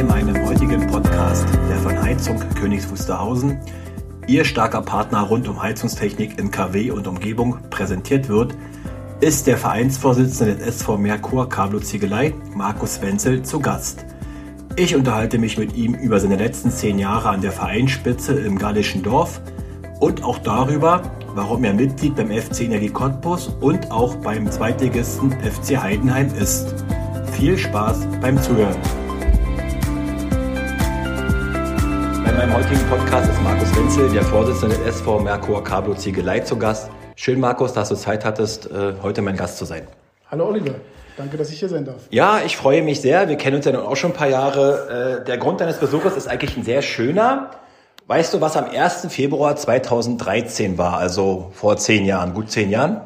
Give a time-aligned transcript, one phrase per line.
[0.00, 3.58] bei meinem heutigen Podcast, der von Heizung Königs Wusterhausen,
[4.26, 8.54] Ihr starker Partner rund um Heizungstechnik in KW und Umgebung, präsentiert wird,
[9.20, 14.06] ist der Vereinsvorsitzende des SV Merkur Cablo Ziegelei, Markus Wenzel, zu Gast.
[14.76, 19.02] Ich unterhalte mich mit ihm über seine letzten zehn Jahre an der Vereinsspitze im gallischen
[19.02, 19.42] Dorf
[19.98, 21.02] und auch darüber,
[21.34, 26.74] warum er Mitglied beim FC Energie Cottbus und auch beim Zweitligisten FC Heidenheim ist.
[27.32, 28.78] Viel Spaß beim Zuhören.
[32.30, 36.56] Bei meinem heutigen Podcast ist Markus Wenzel, der Vorsitzende des SV Merkur Cablo Ziegelei, zu
[36.56, 36.88] Gast.
[37.16, 39.82] Schön, Markus, dass du Zeit hattest, äh, heute mein Gast zu sein.
[40.30, 40.76] Hallo Oliver,
[41.16, 42.02] danke, dass ich hier sein darf.
[42.10, 43.28] Ja, ich freue mich sehr.
[43.28, 45.22] Wir kennen uns ja nun auch schon ein paar Jahre.
[45.22, 47.50] Äh, der Grund deines Besuches ist eigentlich ein sehr schöner.
[48.06, 49.08] Weißt du, was am 1.
[49.08, 53.00] Februar 2013 war, also vor zehn Jahren, gut zehn Jahren?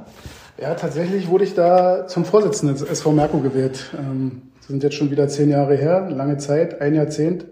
[0.61, 3.87] Ja, tatsächlich wurde ich da zum Vorsitzenden des SV Merko gewählt.
[3.99, 7.47] Ähm, das sind jetzt schon wieder zehn Jahre her, lange Zeit, ein Jahrzehnt.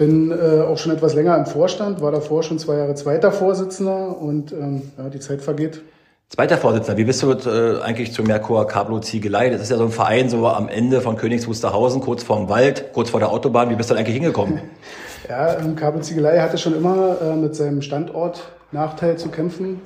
[0.00, 4.18] Bin äh, auch schon etwas länger im Vorstand, war davor schon zwei Jahre zweiter Vorsitzender
[4.18, 5.82] und ähm, ja, die Zeit vergeht.
[6.30, 9.50] Zweiter Vorsitzender, wie bist du äh, eigentlich zu Merkur Cablo Ziegelei?
[9.50, 12.94] Das ist ja so ein Verein so am Ende von Königs Wusterhausen, kurz vorm Wald,
[12.94, 13.68] kurz vor der Autobahn.
[13.68, 14.62] Wie bist du da eigentlich hingekommen?
[15.28, 18.40] ja, ähm, Cablo Ziegelei hatte schon immer äh, mit seinem Standort
[18.72, 19.82] Nachteil zu kämpfen.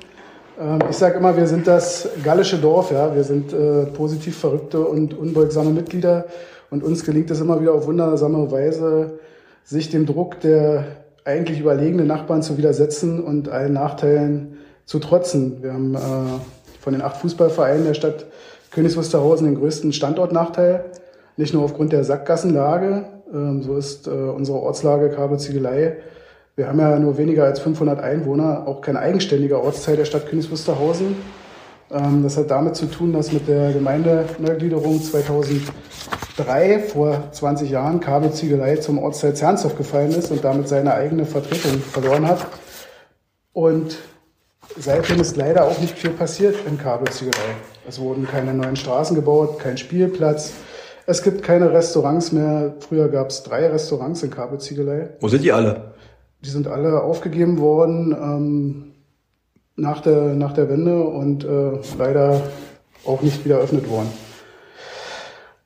[0.57, 3.13] Ähm, ich sage immer, wir sind das gallische Dorf, ja.
[3.13, 6.23] Wir sind äh, positiv verrückte und unbeugsame Mitglieder
[6.69, 9.19] und uns gelingt es immer wieder auf wundersame Weise,
[9.65, 10.85] sich dem Druck der
[11.25, 15.63] eigentlich überlegenen Nachbarn zu widersetzen und allen Nachteilen zu trotzen.
[15.63, 15.99] Wir haben äh,
[16.79, 18.27] von den acht Fußballvereinen der Stadt
[18.69, 20.85] Königs Wusterhausen den größten Standortnachteil.
[21.37, 25.97] Nicht nur aufgrund der Sackgassenlage, ähm, so ist äh, unsere Ortslage Kabelziegelei.
[26.55, 30.51] Wir haben ja nur weniger als 500 Einwohner, auch kein eigenständiger Ortsteil der Stadt Königs
[30.51, 31.15] Wusterhausen.
[31.95, 38.75] Ähm, das hat damit zu tun, dass mit der Gemeindeneugliederung 2003 vor 20 Jahren Kabelziegelei
[38.77, 42.45] zum Ortsteil Zernsdorf gefallen ist und damit seine eigene Vertretung verloren hat.
[43.53, 43.97] Und
[44.77, 47.55] seitdem ist leider auch nicht viel passiert in Kabelziegelei.
[47.87, 50.51] Es wurden keine neuen Straßen gebaut, kein Spielplatz.
[51.05, 52.75] Es gibt keine Restaurants mehr.
[52.79, 55.11] Früher gab es drei Restaurants in Kabelziegelei.
[55.21, 55.93] Wo sind die alle?
[56.43, 58.11] Die sind alle aufgegeben worden.
[58.11, 58.94] Ähm,
[59.75, 62.41] nach der, nach der Wende und äh, leider
[63.05, 64.09] auch nicht wieder eröffnet worden.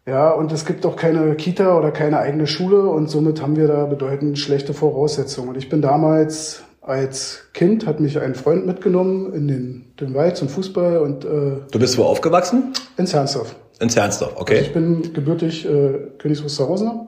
[0.06, 3.68] Ja, und es gibt auch keine Kita oder keine eigene Schule und somit haben wir
[3.68, 5.50] da bedeutend schlechte Voraussetzungen.
[5.50, 10.38] Und ich bin damals als Kind, hat mich ein Freund mitgenommen in den, den Wald
[10.38, 12.74] zum Fußball und äh, Du bist wo aufgewachsen?
[12.98, 13.56] In Zernsdorf.
[13.80, 14.56] In Zernsdorf, okay.
[14.56, 17.08] Also ich bin gebürtig äh, Königs Wusterhausener,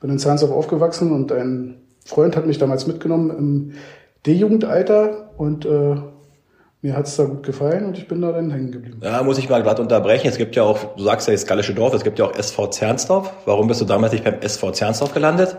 [0.00, 3.72] bin in Zernsdorf aufgewachsen und ein Freund hat mich damals mitgenommen im
[4.26, 5.94] D-Jugendalter und äh,
[6.82, 9.00] mir hat es da gut gefallen und ich bin da dann hängen geblieben.
[9.02, 10.28] Ja, muss ich mal gerade unterbrechen.
[10.28, 12.68] Es gibt ja auch, du sagst ja das Gallische Dorf, es gibt ja auch SV
[12.68, 13.32] Zernsdorf.
[13.44, 15.58] Warum bist du damals nicht beim SV Zernsdorf gelandet?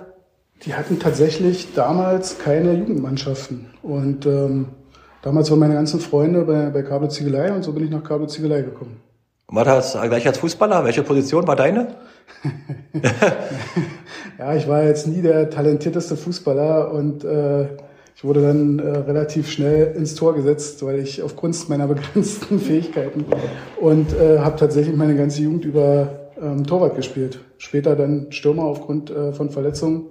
[0.65, 3.67] Die hatten tatsächlich damals keine Jugendmannschaften.
[3.83, 4.69] Und ähm,
[5.21, 8.27] damals waren meine ganzen Freunde bei, bei Kabel Ziegelei und so bin ich nach Kabel
[8.27, 9.01] Ziegelei gekommen.
[9.47, 10.85] Und war das gleich als Fußballer?
[10.85, 11.95] Welche Position war deine?
[14.39, 17.67] ja, ich war jetzt nie der talentierteste Fußballer und äh,
[18.21, 23.25] ich wurde dann äh, relativ schnell ins Tor gesetzt, weil ich aufgrund meiner begrenzten Fähigkeiten
[23.79, 27.39] und äh, habe tatsächlich meine ganze Jugend über ähm, Torwart gespielt.
[27.57, 30.05] Später dann Stürmer aufgrund äh, von Verletzungen.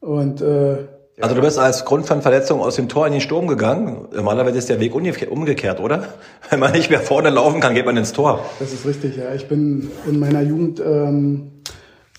[0.00, 0.76] Und äh,
[1.18, 4.06] also du bist als Grund von Verletzung aus dem Tor in den Sturm gegangen.
[4.14, 6.04] Normalerweise ist der Weg umgekehrt, oder?
[6.50, 8.40] Wenn man nicht mehr vorne laufen kann, geht man ins Tor.
[8.58, 9.32] Das ist richtig, ja.
[9.34, 11.53] Ich bin in meiner Jugend ähm,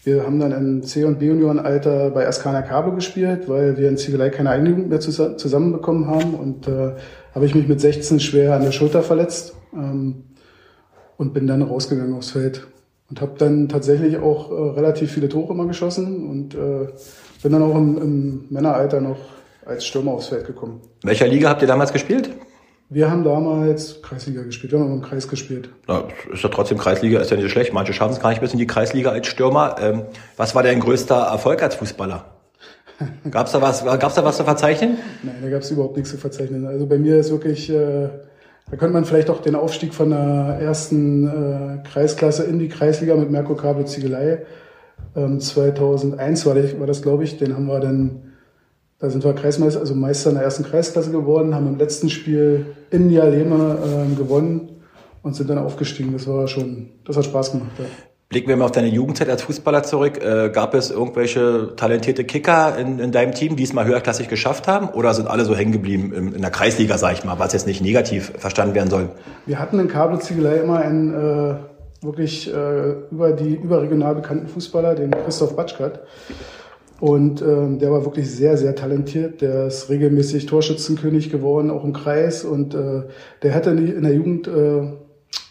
[0.05, 4.29] wir haben dann im C- und B-Juniorenalter bei Askana Cabo gespielt, weil wir in Ziegelei
[4.29, 6.35] keine Jugend mehr zusammenbekommen haben.
[6.35, 6.91] Und äh,
[7.33, 10.25] habe ich mich mit 16 schwer an der Schulter verletzt ähm,
[11.17, 12.67] und bin dann rausgegangen aufs Feld.
[13.09, 16.87] Und habe dann tatsächlich auch äh, relativ viele Tore immer geschossen und äh,
[17.41, 19.17] bin dann auch im, im Männeralter noch
[19.65, 20.81] als Stürmer aufs Feld gekommen.
[21.03, 22.29] Welcher Liga habt ihr damals gespielt?
[22.89, 25.69] Wir haben damals Kreisliga gespielt, wir haben im Kreis gespielt.
[25.87, 27.73] Na, ist ja trotzdem Kreisliga, ist ja nicht so schlecht.
[27.73, 29.75] Manche schaffen es gar nicht bis in die Kreisliga als Stürmer.
[29.79, 30.03] Ähm,
[30.37, 32.25] was war dein größter Erfolg als Fußballer?
[33.31, 34.97] Gab's da was, gab's da was zu verzeichnen?
[35.23, 36.65] Nein, da gab's überhaupt nichts zu verzeichnen.
[36.65, 38.09] Also bei mir ist wirklich, äh,
[38.69, 43.15] da könnte man vielleicht auch den Aufstieg von der ersten äh, Kreisklasse in die Kreisliga
[43.15, 44.45] mit Merkur Kabel Ziegelei
[45.15, 47.37] ähm, 2001 war, war das, glaube ich.
[47.37, 48.34] Den haben wir dann
[49.05, 52.75] da sind wir Kreismeister, also Meister in der ersten Kreisklasse geworden, haben im letzten Spiel
[52.89, 54.81] in Nialema äh, gewonnen
[55.21, 56.11] und sind dann aufgestiegen.
[56.11, 57.69] Das war schon, das hat Spaß gemacht.
[57.77, 57.85] Ja.
[58.29, 60.23] Blicken wir mal auf deine Jugendzeit als Fußballer zurück.
[60.23, 64.67] Äh, gab es irgendwelche talentierte Kicker in, in deinem Team, die es mal höherklassig geschafft
[64.67, 64.89] haben?
[64.89, 67.67] Oder sind alle so hängen geblieben in, in der Kreisliga, sag ich mal, was jetzt
[67.67, 69.09] nicht negativ verstanden werden soll?
[69.45, 71.55] Wir hatten in Kabelziegelei immer einen äh,
[72.01, 75.99] wirklich äh, über die überregional bekannten Fußballer, den Christoph Batschkat.
[76.99, 79.41] Und ähm, der war wirklich sehr, sehr talentiert.
[79.41, 82.45] Der ist regelmäßig Torschützenkönig geworden, auch im Kreis.
[82.45, 83.03] Und äh,
[83.43, 84.93] der hätte in der Jugend äh,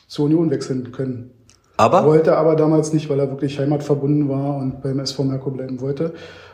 [0.07, 1.31] zur Union wechseln können.
[1.77, 2.05] Aber?
[2.05, 6.13] Wollte aber damals nicht, weil er wirklich heimatverbunden war und beim SV Merkur bleiben wollte.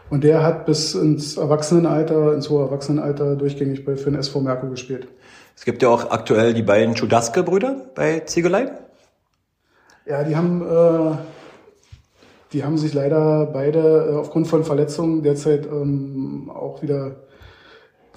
[0.09, 4.71] Und der hat bis ins Erwachsenenalter, ins hohe Erwachsenenalter durchgängig bei, für den SV Merkur
[4.71, 5.07] gespielt.
[5.57, 8.73] Es gibt ja auch aktuell die beiden Schudaske-Brüder bei Ziegelei.
[10.07, 11.17] Ja, die haben, äh,
[12.53, 17.17] die haben sich leider beide äh, aufgrund von Verletzungen derzeit ähm, auch wieder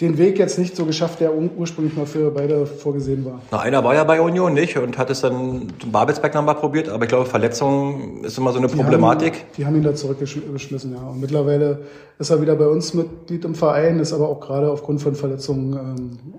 [0.02, 3.42] den Weg jetzt nicht so geschafft, der ursprünglich mal für beide vorgesehen war.
[3.52, 6.90] Na, einer war ja bei Union nicht und hat es dann zum Babelsberg nochmal probiert,
[6.90, 9.34] aber ich glaube, Verletzung ist immer so eine die Problematik.
[9.34, 11.10] Haben, die haben ihn da zurückgeschmissen, ja.
[11.10, 11.82] Und mittlerweile
[12.18, 15.74] ist er wieder bei uns Mitglied im Verein, ist aber auch gerade aufgrund von Verletzungen
[15.74, 16.34] ähm,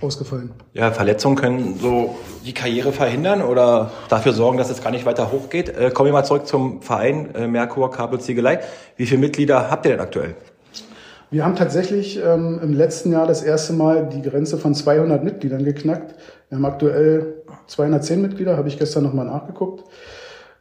[0.00, 0.50] ausgefallen.
[0.72, 5.30] Ja, Verletzungen können so die Karriere verhindern oder dafür sorgen, dass es gar nicht weiter
[5.32, 5.68] hochgeht.
[5.68, 8.60] Äh, kommen wir mal zurück zum Verein äh, Merkur Kabel Ziegelei.
[8.96, 10.34] Wie viele Mitglieder habt ihr denn aktuell?
[11.30, 15.64] Wir haben tatsächlich ähm, im letzten Jahr das erste Mal die Grenze von 200 Mitgliedern
[15.64, 16.16] geknackt.
[16.48, 19.84] Wir haben aktuell 210 Mitglieder, habe ich gestern nochmal nachgeguckt.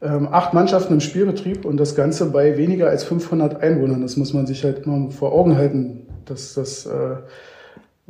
[0.01, 4.01] Ähm, acht Mannschaften im Spielbetrieb und das Ganze bei weniger als 500 Einwohnern.
[4.01, 7.15] Das muss man sich halt immer vor Augen halten, dass das äh,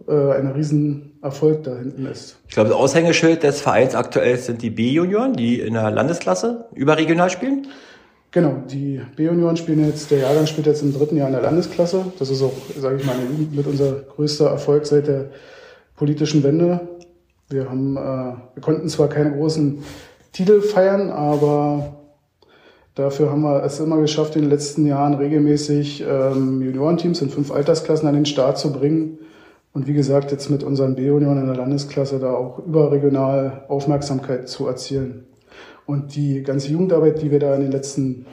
[0.07, 2.37] äh, ein Riesenerfolg da hinten ist.
[2.47, 7.29] Ich glaube, das Aushängeschild des Vereins aktuell sind die B-Junioren, die in der Landesklasse überregional
[7.29, 7.67] spielen.
[8.31, 12.05] Genau, die B-Junioren spielen jetzt, der Jahrgang spielt jetzt im dritten Jahr in der Landesklasse.
[12.19, 13.15] Das ist auch, sage ich mal,
[13.51, 15.31] mit unser größter Erfolg seit der
[15.95, 16.79] politischen Wende.
[17.49, 19.83] Wir haben, äh, wir konnten zwar keine großen
[20.31, 21.95] Titel feiern, aber
[22.93, 27.51] dafür haben wir es immer geschafft, in den letzten Jahren regelmäßig ähm, Juniorenteams in fünf
[27.51, 29.17] Altersklassen an den Start zu bringen.
[29.73, 34.67] Und wie gesagt, jetzt mit unseren B-Junioren in der Landesklasse da auch überregional Aufmerksamkeit zu
[34.67, 35.25] erzielen.
[35.85, 38.25] Und die ganze Jugendarbeit, die wir da in den letzten,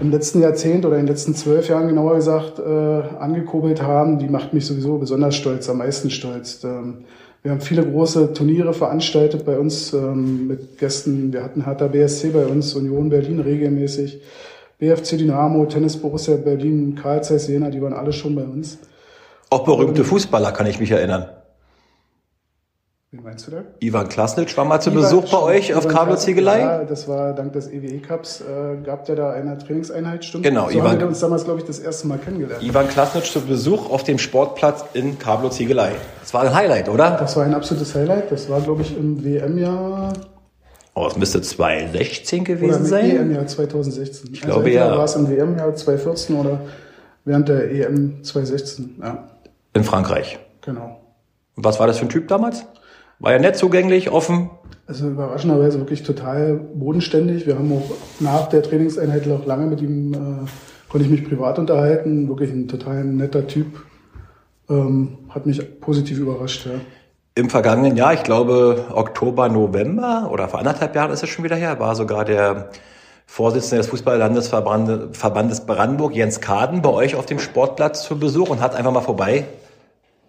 [0.00, 4.28] im letzten Jahrzehnt oder in den letzten zwölf Jahren genauer gesagt äh, angekurbelt haben, die
[4.28, 6.62] macht mich sowieso besonders stolz, am meisten stolz.
[6.64, 7.04] Ähm,
[7.42, 11.32] wir haben viele große Turniere veranstaltet bei uns ähm, mit Gästen.
[11.32, 14.20] Wir hatten Hertha BSC bei uns, Union Berlin regelmäßig,
[14.78, 18.78] BFC Dynamo, Tennis Borussia Berlin, Karl Zeiss Jena, die waren alle schon bei uns.
[19.50, 21.28] Auch berühmte Fußballer kann ich mich erinnern.
[23.12, 23.64] Wie meinst du da?
[23.80, 26.60] Ivan Klasnitsch war mal zu Ivan, Besuch bei euch auf Kabel Ziegelei.
[26.60, 28.40] Ja, das war dank des EWE Cups.
[28.40, 30.48] Äh, gab ja da eine Trainingseinheitsstunde.
[30.48, 32.62] Genau, so Ivan, haben wir uns damals, glaube ich, das erste Mal kennengelernt.
[32.62, 35.90] Ivan Klasnitsch zu Besuch auf dem Sportplatz in Kabel Ziegelei.
[36.20, 37.16] Das war ein Highlight, oder?
[37.18, 38.30] Das war ein absolutes Highlight.
[38.30, 40.12] Das war, glaube ich, im WM-Jahr.
[40.94, 43.10] Oh, es müsste 2016 gewesen oder sein.
[43.10, 44.30] Im WM-Jahr 2016.
[44.32, 44.96] Ich glaube also ja.
[44.96, 46.60] War es im WM-Jahr 2014 oder
[47.24, 49.00] während der EM 2016?
[49.02, 49.26] Ja.
[49.72, 50.38] In Frankreich.
[50.62, 51.00] Genau.
[51.56, 52.66] Was war das für ein Typ damals?
[53.18, 54.50] War ja nett zugänglich, offen.
[54.86, 57.46] Also überraschenderweise wirklich total bodenständig.
[57.46, 61.58] Wir haben auch nach der Trainingseinheit noch lange mit ihm, äh, konnte ich mich privat
[61.58, 62.28] unterhalten.
[62.28, 63.84] Wirklich ein total netter Typ.
[64.68, 66.72] Ähm, hat mich positiv überrascht, ja.
[67.36, 71.56] Im vergangenen Jahr, ich glaube Oktober, November oder vor anderthalb Jahren ist es schon wieder
[71.56, 72.70] her, war sogar der
[73.30, 78.74] Vorsitzende des Fußballlandesverbandes Brandenburg, Jens Kaden, bei euch auf dem Sportplatz zu Besuch und hat
[78.74, 79.46] einfach mal vorbei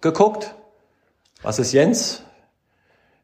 [0.00, 0.54] geguckt.
[1.42, 2.22] Was ist Jens?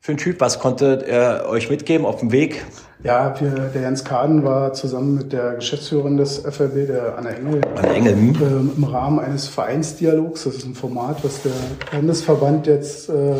[0.00, 0.40] für ein Typ?
[0.40, 2.64] Was konnte er euch mitgeben auf dem Weg?
[3.02, 7.60] Ja, wir, der Jens Kaden war zusammen mit der Geschäftsführerin des FRB, der Anna Engel,
[7.76, 8.34] Anna Engel hm?
[8.34, 11.52] äh, im Rahmen eines Vereinsdialogs, das ist ein Format, was der
[11.92, 13.34] Landesverband jetzt äh,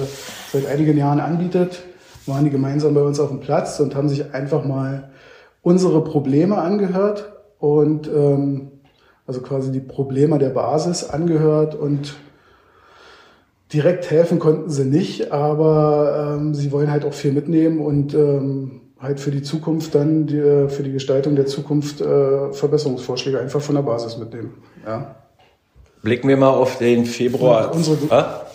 [0.53, 1.83] seit einigen Jahren anbietet,
[2.27, 5.09] waren die gemeinsam bei uns auf dem Platz und haben sich einfach mal
[5.63, 8.71] unsere Probleme angehört und ähm,
[9.27, 12.15] also quasi die Probleme der Basis angehört und
[13.73, 18.81] direkt helfen konnten sie nicht, aber ähm, sie wollen halt auch viel mitnehmen und ähm,
[18.99, 23.61] halt für die Zukunft dann, die, äh, für die Gestaltung der Zukunft äh, Verbesserungsvorschläge einfach
[23.61, 24.55] von der Basis mitnehmen.
[24.87, 25.17] Ja.
[26.03, 27.75] Blicken wir mal auf den Februar.
[27.75, 28.47] unsere, ah,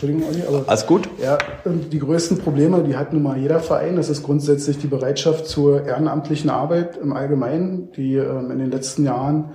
[0.00, 0.64] Entschuldigung, Olli, aber.
[0.68, 1.08] Alles gut?
[1.20, 3.96] Ja, die größten Probleme, die hat nun mal jeder Verein.
[3.96, 9.04] Das ist grundsätzlich die Bereitschaft zur ehrenamtlichen Arbeit im Allgemeinen, die ähm, in den letzten
[9.04, 9.46] Jahren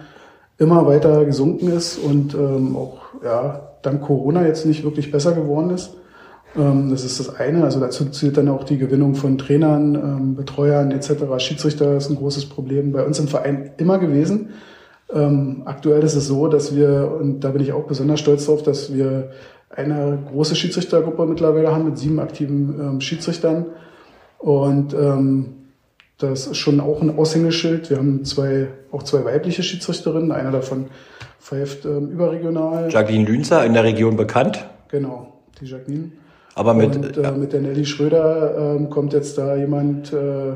[0.57, 5.69] immer weiter gesunken ist und ähm, auch, ja, dank Corona jetzt nicht wirklich besser geworden
[5.69, 5.91] ist.
[6.57, 7.63] Ähm, das ist das eine.
[7.63, 11.23] Also dazu zählt dann auch die Gewinnung von Trainern, ähm, Betreuern etc.
[11.37, 14.49] Schiedsrichter ist ein großes Problem bei uns im Verein immer gewesen.
[15.13, 18.61] Ähm, aktuell ist es so, dass wir, und da bin ich auch besonders stolz drauf,
[18.61, 19.31] dass wir
[19.75, 23.65] eine große Schiedsrichtergruppe mittlerweile haben mit sieben aktiven Schiedsrichtern.
[24.37, 24.93] Und
[26.19, 27.89] das ist schon auch ein Aushängeschild.
[27.89, 30.31] Wir haben zwei, auch zwei weibliche Schiedsrichterinnen.
[30.31, 30.85] Einer davon
[31.39, 32.89] pfeift ähm, überregional.
[32.89, 34.65] Jacqueline Lünzer in der Region bekannt.
[34.89, 36.11] Genau, die Jacqueline.
[36.55, 40.55] Aber mit, Und, äh, mit der Nelly Schröder ähm, kommt jetzt da jemand, äh,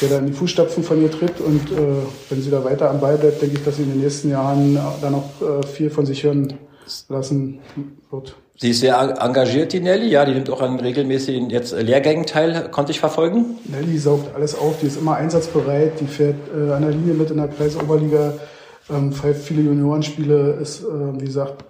[0.00, 1.40] der da in die Fußstapfen von ihr tritt.
[1.40, 1.76] Und äh,
[2.30, 4.76] wenn sie da weiter am Ball bleibt, denke ich, dass sie in den nächsten Jahren
[5.00, 6.54] da noch äh, viel von sich hören
[7.08, 7.60] lassen
[8.10, 8.36] wird.
[8.56, 10.08] Sie ist sehr engagiert, die Nelly.
[10.08, 13.58] Ja, die nimmt auch an regelmäßigen jetzt Lehrgängen teil, konnte ich verfolgen.
[13.64, 17.30] Nelly saugt alles auf, die ist immer einsatzbereit, die fährt äh, an der Linie mit
[17.30, 18.34] in der Kreisoberliga,
[18.90, 21.64] ähm, pfeift viele Juniorenspiele, ist, äh, wie gesagt,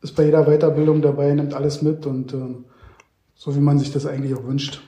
[0.00, 2.36] ist bei jeder Weiterbildung dabei, nimmt alles mit und äh,
[3.34, 4.80] so wie man sich das eigentlich auch wünscht.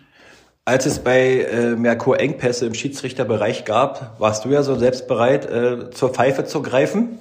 [0.65, 5.45] Als es bei äh, Merkur Engpässe im Schiedsrichterbereich gab, warst du ja so selbst bereit,
[5.45, 7.19] äh, zur Pfeife zu greifen.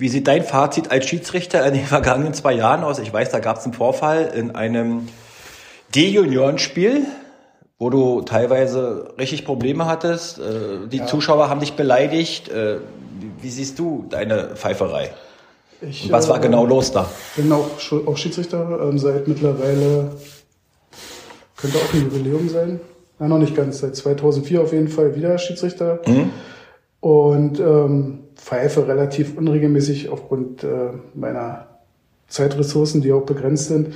[0.00, 2.98] Wie sieht dein Fazit als Schiedsrichter in den vergangenen zwei Jahren aus?
[2.98, 5.08] Ich weiß, da gab es einen Vorfall in einem
[5.94, 7.02] D-Juniorenspiel,
[7.78, 10.38] wo du teilweise richtig Probleme hattest.
[10.38, 11.06] Äh, die ja.
[11.06, 12.48] Zuschauer haben dich beleidigt.
[12.48, 12.78] Äh,
[13.42, 15.10] wie siehst du deine Pfeiferei?
[15.82, 17.06] Ich, Und was war äh, genau los da?
[17.36, 17.68] Ich bin auch,
[18.06, 20.12] auch Schiedsrichter ähm, seit mittlerweile,
[21.58, 22.80] könnte auch ein Jubiläum sein.
[23.18, 23.80] Ja, noch nicht ganz.
[23.80, 26.00] Seit 2004 auf jeden Fall wieder Schiedsrichter.
[26.06, 26.30] Mhm.
[27.00, 31.66] Und ähm, pfeife relativ unregelmäßig aufgrund äh, meiner
[32.28, 33.94] Zeitressourcen, die auch begrenzt sind.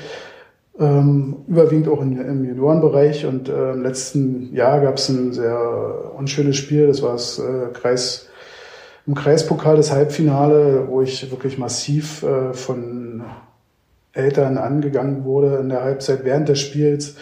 [0.79, 3.27] Ähm, überwiegend auch in, im Juniorenbereich.
[3.27, 6.87] Und äh, im letzten Jahr gab es ein sehr unschönes Spiel.
[6.87, 8.29] Das war das äh, Kreis
[9.07, 13.23] im Kreispokal das Halbfinale, wo ich wirklich massiv äh, von
[14.13, 17.17] Eltern angegangen wurde in der Halbzeit während des Spiels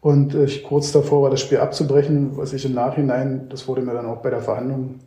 [0.00, 3.92] und ich kurz davor war, das Spiel abzubrechen, was ich im Nachhinein, das wurde mir
[3.92, 5.00] dann auch bei der Verhandlung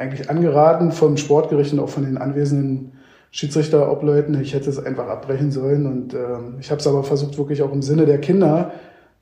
[0.00, 2.92] eigentlich angeraten vom Sportgericht und auch von den anwesenden
[3.32, 4.40] Schiedsrichterobleuten.
[4.40, 7.72] Ich hätte es einfach abbrechen sollen und ähm, ich habe es aber versucht, wirklich auch
[7.72, 8.72] im Sinne der Kinder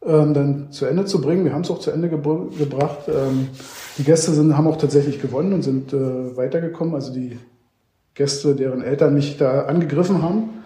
[0.07, 1.45] ähm, dann zu Ende zu bringen.
[1.45, 3.09] Wir haben es auch zu Ende gebr gebracht.
[3.09, 3.49] Ähm,
[3.99, 6.95] die Gäste sind, haben auch tatsächlich gewonnen und sind äh, weitergekommen.
[6.95, 7.37] Also die
[8.15, 10.63] Gäste, deren Eltern mich da angegriffen haben.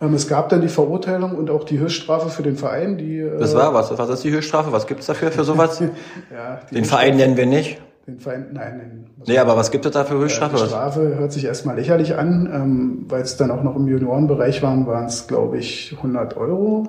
[0.00, 2.96] Ähm, es gab dann die Verurteilung und auch die Höchststrafe für den Verein.
[2.96, 3.96] Die, äh, das war was?
[3.98, 4.70] Was ist die Höchststrafe?
[4.70, 5.80] Was gibt's dafür für sowas?
[6.32, 7.80] ja, den Verein nennen wir nicht.
[8.06, 8.78] Den Verein, nein.
[8.78, 10.56] Den, nee, aber was gibt es da für Höchststrafe?
[10.56, 14.62] Die Strafe hört sich erstmal lächerlich an, ähm, weil es dann auch noch im Juniorenbereich
[14.62, 16.88] waren, waren es, glaube ich, 100 Euro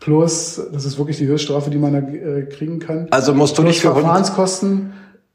[0.00, 3.08] Plus, das ist wirklich die Höchststrafe, die man da äh, kriegen kann.
[3.10, 4.92] Also musst du nicht für Verfahrenskosten.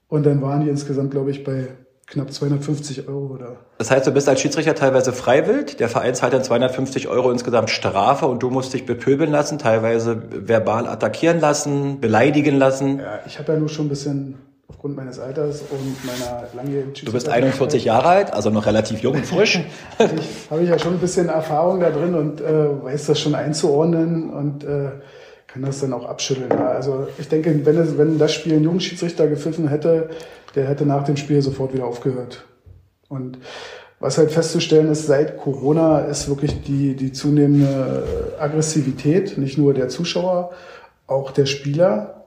[0.08, 1.68] Und dann waren die insgesamt, glaube ich, bei
[2.08, 3.58] knapp 250 Euro oder.
[3.78, 5.76] Das heißt, du bist als Schiedsrichter teilweise freiwillig.
[5.78, 10.22] Der Verein zahlt dann 250 Euro insgesamt Strafe und du musst dich bepöbeln lassen, teilweise
[10.48, 13.00] verbal attackieren lassen, beleidigen lassen.
[13.00, 14.36] Ja, ich habe ja nur schon ein bisschen
[14.68, 19.16] aufgrund meines Alters und meiner langjährigen Du bist 41 Jahre alt, also noch relativ jung
[19.16, 19.60] und frisch.
[20.00, 23.36] ich habe ich ja schon ein bisschen Erfahrung da drin und äh, weiß das schon
[23.36, 24.92] einzuordnen und äh,
[25.48, 26.50] kann das dann auch abschütteln.
[26.50, 26.70] Ja.
[26.70, 30.10] Also ich denke, wenn, es, wenn das Spiel ein Jungschiedsrichter gepfiffen hätte,
[30.56, 32.46] der hätte nach dem Spiel sofort wieder aufgehört.
[33.10, 33.38] Und
[34.00, 39.90] was halt festzustellen ist, seit Corona ist wirklich die, die zunehmende Aggressivität, nicht nur der
[39.90, 40.52] Zuschauer,
[41.08, 42.23] auch der Spieler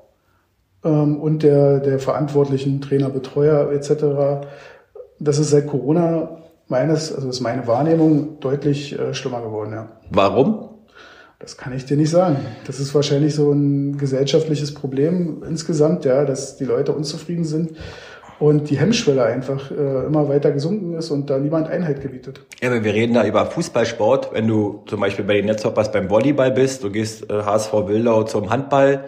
[0.87, 4.47] ähm, und der, der verantwortlichen Trainer, Betreuer etc.
[5.19, 6.39] Das ist seit Corona
[6.69, 9.73] meines, also ist meine Wahrnehmung deutlich äh, schlimmer geworden.
[9.73, 9.89] Ja.
[10.11, 10.71] Warum?
[11.39, 12.39] Das kann ich dir nicht sagen.
[12.67, 17.73] Das ist wahrscheinlich so ein gesellschaftliches Problem insgesamt, ja, dass die Leute unzufrieden sind
[18.39, 22.41] und die Hemmschwelle einfach äh, immer weiter gesunken ist und da niemand Einheit gebietet.
[22.61, 24.33] Ja, aber wir reden da über Fußballsport.
[24.33, 28.25] Wenn du zum Beispiel bei den Netzhoppers beim Volleyball bist, du gehst äh, HSV Wildau
[28.25, 29.05] zum Handball,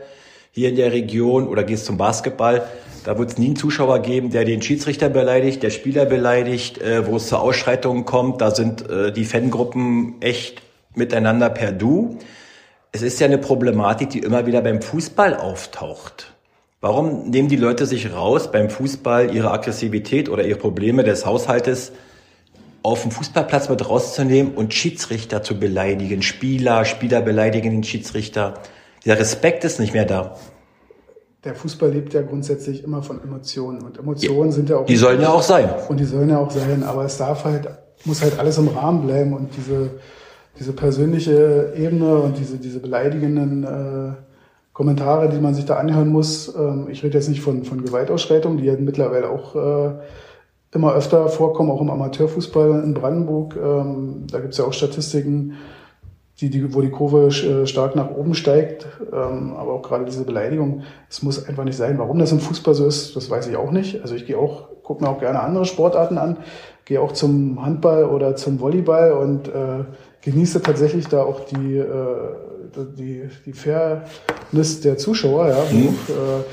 [0.58, 2.66] hier in der Region oder gehst zum Basketball,
[3.04, 7.06] da wird es nie einen Zuschauer geben, der den Schiedsrichter beleidigt, der Spieler beleidigt, äh,
[7.06, 8.40] wo es zu Ausschreitungen kommt.
[8.40, 10.62] Da sind äh, die Fangruppen echt
[10.94, 12.18] miteinander per Du.
[12.90, 16.34] Es ist ja eine Problematik, die immer wieder beim Fußball auftaucht.
[16.80, 21.92] Warum nehmen die Leute sich raus, beim Fußball ihre Aggressivität oder ihre Probleme des Haushaltes
[22.82, 28.54] auf dem Fußballplatz mit rauszunehmen und Schiedsrichter zu beleidigen, Spieler, Spieler beleidigen den Schiedsrichter?
[29.04, 30.36] Der Respekt ist nicht mehr da.
[31.44, 34.86] Der Fußball lebt ja grundsätzlich immer von Emotionen und Emotionen ja, sind ja auch.
[34.86, 35.70] Die sollen ja auch sein.
[35.88, 37.68] Und die sollen ja auch sein, aber es darf halt,
[38.04, 39.90] muss halt alles im Rahmen bleiben und diese,
[40.58, 44.12] diese persönliche Ebene und diese, diese beleidigenden äh,
[44.72, 46.54] Kommentare, die man sich da anhören muss.
[46.56, 49.94] Ähm, ich rede jetzt nicht von, von Gewaltausschreitungen, die ja mittlerweile auch äh,
[50.72, 53.56] immer öfter vorkommen, auch im Amateurfußball in Brandenburg.
[53.56, 55.54] Ähm, da gibt es ja auch Statistiken,
[56.40, 58.86] die, die, wo die Kurve äh, stark nach oben steigt.
[59.12, 61.98] Ähm, aber auch gerade diese Beleidigung, es muss einfach nicht sein.
[61.98, 64.02] Warum das im Fußball so ist, das weiß ich auch nicht.
[64.02, 66.36] Also ich gehe auch, gucke mir auch gerne andere Sportarten an,
[66.84, 69.84] gehe auch zum Handball oder zum Volleyball und äh,
[70.22, 71.86] genieße tatsächlich da auch die, äh,
[72.96, 75.88] die, die Fairness der Zuschauer, ja, wo mhm.
[75.88, 76.44] äh,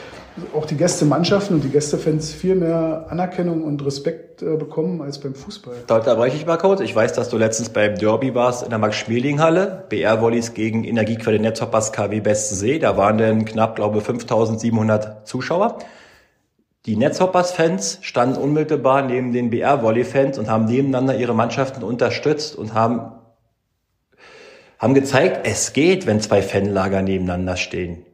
[0.54, 5.34] auch die Gästemannschaften und die Gästefans viel mehr Anerkennung und Respekt äh, bekommen als beim
[5.34, 5.76] Fußball.
[5.88, 6.82] Da unterbreche ich mal kurz.
[6.82, 9.86] Ich weiß, dass du letztens beim Derby warst in der Max-Schmeling-Halle.
[9.90, 12.80] BR-Volleys gegen Energiequelle Netzhoppers KW See.
[12.80, 15.80] Da waren dann knapp, glaube 5700 Zuschauer.
[16.86, 23.12] Die Netzhoppers-Fans standen unmittelbar neben den BR-Volley-Fans und haben nebeneinander ihre Mannschaften unterstützt und haben,
[24.80, 28.06] haben gezeigt, es geht, wenn zwei Fanlager nebeneinander stehen.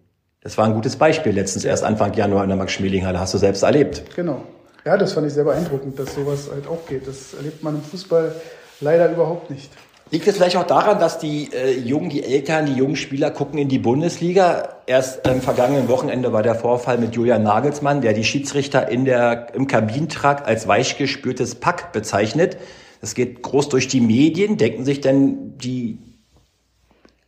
[0.44, 3.20] Das war ein gutes Beispiel letztens, erst Anfang Januar in der Max-Schmeling-Halle.
[3.20, 4.04] Hast du selbst erlebt.
[4.16, 4.42] Genau.
[4.84, 7.08] Ja, das fand ich sehr beeindruckend, dass sowas halt auch geht.
[7.08, 8.34] Das erlebt man im Fußball
[8.80, 9.70] leider überhaupt nicht.
[10.10, 13.60] Liegt es vielleicht auch daran, dass die äh, Jungen, die Eltern, die jungen Spieler gucken
[13.60, 14.78] in die Bundesliga?
[14.88, 19.54] Erst am vergangenen Wochenende war der Vorfall mit Julian Nagelsmann, der die Schiedsrichter in der,
[19.54, 22.58] im Kabinentrakt als weichgespürtes Pack bezeichnet.
[23.00, 24.58] Das geht groß durch die Medien.
[24.58, 26.00] Denken sich denn die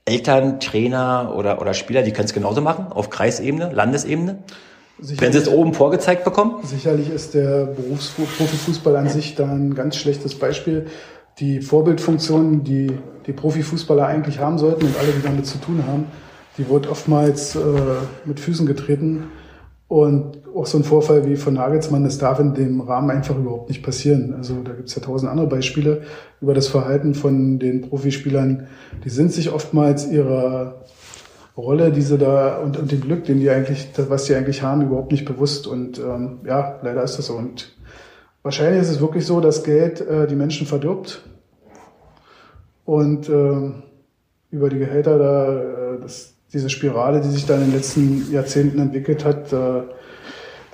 [0.06, 4.40] Eltern, Trainer oder, oder Spieler, die können es genauso machen, auf Kreisebene, Landesebene?
[5.00, 6.64] Sicherlich, Wenn sie es oben vorgezeigt bekommen?
[6.64, 10.88] Sicherlich ist der Berufsprofifußball an sich da ein ganz schlechtes Beispiel.
[11.40, 12.92] Die Vorbildfunktion, die
[13.26, 16.08] die Profifußballer eigentlich haben sollten und alle, die damit zu tun haben,
[16.58, 17.60] die wird oftmals äh,
[18.26, 19.32] mit Füßen getreten.
[19.94, 23.70] Und auch so ein Vorfall wie von Nagelsmann, das darf in dem Rahmen einfach überhaupt
[23.70, 24.34] nicht passieren.
[24.36, 26.02] Also da gibt es ja tausend andere Beispiele
[26.42, 28.66] über das Verhalten von den Profispielern.
[29.06, 30.82] Die sind sich oftmals ihrer
[31.56, 34.82] Rolle, die sie da und, und dem Glück, den die eigentlich, was die eigentlich haben,
[34.82, 35.68] überhaupt nicht bewusst.
[35.68, 37.36] Und ähm, ja, leider ist das so.
[37.36, 37.76] Und
[38.42, 41.22] wahrscheinlich ist es wirklich so, dass Geld äh, die Menschen verdirbt.
[42.84, 43.74] Und äh,
[44.50, 48.80] über die Gehälter da, äh, das diese Spirale, die sich da in den letzten Jahrzehnten
[48.80, 49.84] entwickelt hat, äh,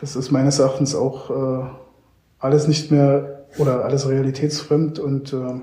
[0.01, 1.63] das ist meines Erachtens auch äh,
[2.39, 5.61] alles nicht mehr oder alles realitätsfremd und äh,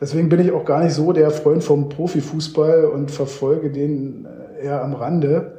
[0.00, 4.26] deswegen bin ich auch gar nicht so der Freund vom Profifußball und verfolge den
[4.60, 5.58] eher am Rande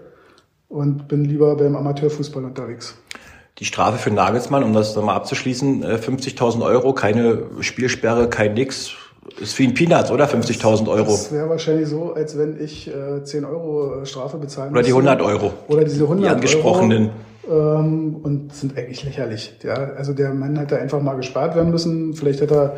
[0.68, 2.96] und bin lieber beim Amateurfußball unterwegs.
[3.60, 8.94] Die Strafe für Nagelsmann, um das nochmal abzuschließen, 50.000 Euro, keine Spielsperre, kein Nix,
[9.40, 10.26] ist wie ein Peanuts, oder?
[10.26, 11.12] 50.000 Euro.
[11.12, 14.90] Das wäre wahrscheinlich so, als wenn ich äh, 10 Euro äh, Strafe bezahlen Oder die
[14.90, 15.54] 100 Euro.
[15.68, 17.10] Oder diese 100 die angesprochenen.
[17.48, 17.80] Euro.
[17.80, 19.54] Ähm, und sind eigentlich lächerlich.
[19.64, 22.14] Ja, also der Mann hätte einfach mal gespart werden müssen.
[22.14, 22.78] Vielleicht hätte er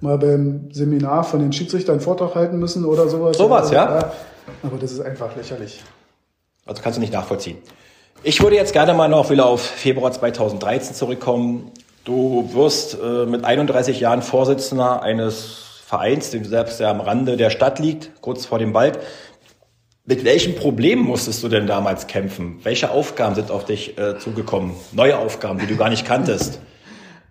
[0.00, 3.36] mal beim Seminar von den Schiedsrichtern einen Vortrag halten müssen oder sowas.
[3.36, 4.00] Sowas, ja.
[4.00, 4.12] ja.
[4.62, 5.82] Aber das ist einfach lächerlich.
[6.66, 7.58] Also kannst du nicht nachvollziehen.
[8.22, 11.70] Ich würde jetzt gerne mal noch wieder auf Februar 2013 zurückkommen.
[12.04, 17.48] Du wirst äh, mit 31 Jahren Vorsitzender eines Vereins, dem selbst der am Rande der
[17.48, 18.98] Stadt liegt, kurz vor dem Wald.
[20.04, 22.58] Mit welchen Problemen musstest du denn damals kämpfen?
[22.62, 24.72] Welche Aufgaben sind auf dich äh, zugekommen?
[24.92, 26.60] Neue Aufgaben, die du gar nicht kanntest?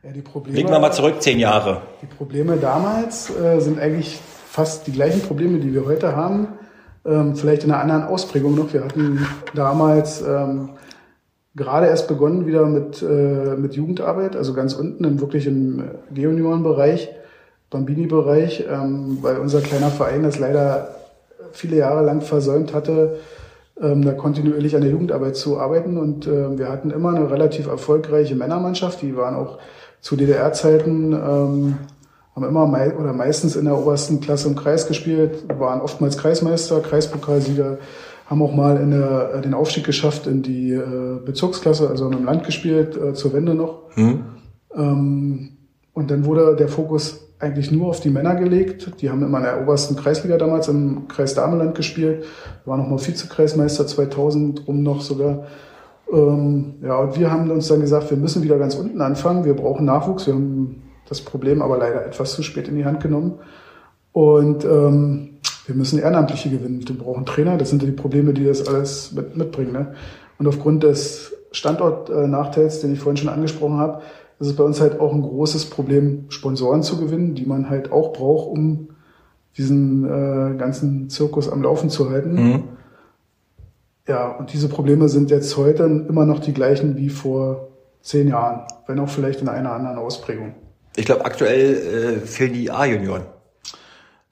[0.04, 1.82] Ja, die Probleme, Blicken wir mal zurück, zehn Jahre.
[2.02, 4.17] Die Probleme damals äh, sind eigentlich
[4.48, 6.50] fast die gleichen Probleme, die wir heute haben.
[7.04, 8.72] Ähm, vielleicht in einer anderen Ausprägung noch.
[8.72, 10.70] Wir hatten damals ähm,
[11.56, 17.10] gerade erst begonnen wieder mit, äh, mit Jugendarbeit, also ganz unten, im, wirklich im Geoniorenbereich.
[17.70, 20.96] Bambini-Bereich, ähm, weil unser kleiner Verein das leider
[21.52, 23.18] viele Jahre lang versäumt hatte,
[23.82, 25.98] ähm, da kontinuierlich an der Jugendarbeit zu arbeiten.
[25.98, 29.02] Und äh, wir hatten immer eine relativ erfolgreiche Männermannschaft.
[29.02, 29.60] Die waren auch
[30.02, 31.78] zu DDR-Zeiten, ähm,
[32.36, 36.80] haben immer mei oder meistens in der obersten Klasse im Kreis gespielt, waren oftmals Kreismeister,
[36.82, 37.80] Kreispokalsieger,
[38.28, 42.26] haben auch mal in der, äh, den Aufstieg geschafft in die äh, Bezirksklasse, also im
[42.26, 43.84] Land gespielt, äh, zur Wende noch.
[43.96, 44.24] Mhm.
[44.76, 45.50] Ähm,
[45.94, 49.02] und dann wurde der Fokus eigentlich nur auf die Männer gelegt.
[49.02, 52.26] Die haben in der obersten Kreisliga damals im Kreis Dameland gespielt.
[52.65, 55.45] War nochmal Vizekreismeister 2000 rum noch sogar.
[56.12, 59.45] Ähm, ja, und wir haben uns dann gesagt, wir müssen wieder ganz unten anfangen.
[59.45, 60.26] Wir brauchen Nachwuchs.
[60.26, 63.36] Wir haben das Problem aber leider etwas zu spät in die Hand genommen.
[64.13, 66.88] Und ähm, wir müssen Ehrenamtliche gewinnen.
[66.88, 67.58] Wir brauchen Trainer.
[67.58, 69.73] Das sind die Probleme, die das alles mit, mitbringen.
[69.73, 69.93] Ne?
[70.39, 74.02] Und aufgrund des Standortnachteils, den ich vorhin schon angesprochen habe,
[74.39, 77.91] ist es bei uns halt auch ein großes Problem, Sponsoren zu gewinnen, die man halt
[77.91, 78.89] auch braucht, um
[79.58, 82.34] diesen äh, ganzen Zirkus am Laufen zu halten.
[82.34, 82.63] Mhm.
[84.08, 87.67] Ja, und diese Probleme sind jetzt heute immer noch die gleichen wie vor
[88.02, 90.54] zehn Jahren, wenn auch vielleicht in einer anderen Ausprägung.
[90.95, 93.23] Ich glaube, aktuell äh, fehlen die A-Junioren.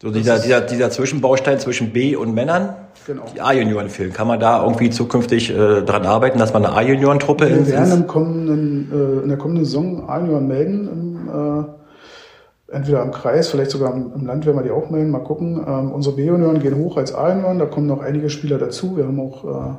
[0.01, 2.75] So dieser, dieser, dieser Zwischenbaustein zwischen B und Männern,
[3.07, 3.23] genau.
[3.33, 4.11] die A-Junioren fehlen.
[4.11, 8.07] Kann man da irgendwie zukünftig äh, dran arbeiten, dass man eine A-Junioren-Truppe Wir werden im
[8.07, 13.93] kommenden, äh, in der kommenden Saison A-Junioren melden, im, äh, entweder im Kreis, vielleicht sogar
[13.93, 15.63] im, im, Land werden wir die auch melden, mal gucken.
[15.65, 18.97] Ähm, unsere B-Junioren gehen hoch als A-Junioren, da kommen noch einige Spieler dazu.
[18.97, 19.75] Wir haben auch äh,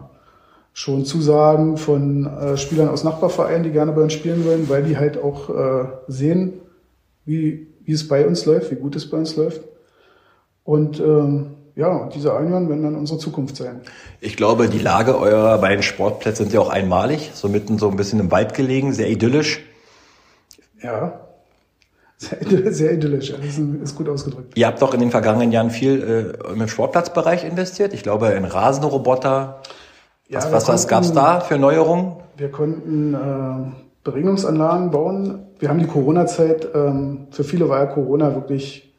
[0.72, 4.96] schon Zusagen von äh, Spielern aus Nachbarvereinen, die gerne bei uns spielen wollen, weil die
[4.96, 6.54] halt auch äh, sehen,
[7.26, 9.60] wie, wie es bei uns läuft, wie gut es bei uns läuft.
[10.66, 13.80] Und ähm, ja, diese Einhörner werden dann unsere Zukunft sein.
[14.20, 17.96] Ich glaube, die Lage eurer beiden Sportplätze sind ja auch einmalig, so mitten so ein
[17.96, 19.60] bisschen im Wald gelegen, sehr idyllisch.
[20.82, 21.20] Ja,
[22.18, 24.56] sehr, sehr idyllisch, das ist gut ausgedrückt.
[24.56, 27.92] Ihr habt doch in den vergangenen Jahren viel äh, im Sportplatzbereich investiert.
[27.92, 29.60] Ich glaube, in Rasenroboter.
[30.28, 32.16] Ja, was was, was gab es da für Neuerungen?
[32.36, 35.46] Wir konnten äh, Beregnungsanlagen bauen.
[35.58, 38.94] Wir haben die Corona-Zeit, ähm, für viele war ja Corona wirklich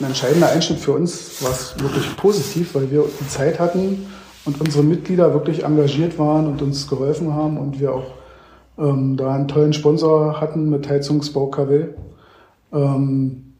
[0.00, 4.06] ein entscheidender Einschnitt für uns, war es wirklich positiv, weil wir die Zeit hatten
[4.44, 8.06] und unsere Mitglieder wirklich engagiert waren und uns geholfen haben und wir auch
[8.78, 11.86] ähm, da einen tollen Sponsor hatten mit Heizungsbau KW
[12.74, 13.54] ähm,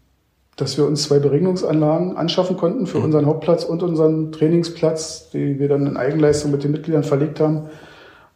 [0.56, 3.04] dass wir uns zwei Beregnungsanlagen anschaffen konnten für mhm.
[3.04, 7.70] unseren Hauptplatz und unseren Trainingsplatz, die wir dann in Eigenleistung mit den Mitgliedern verlegt haben.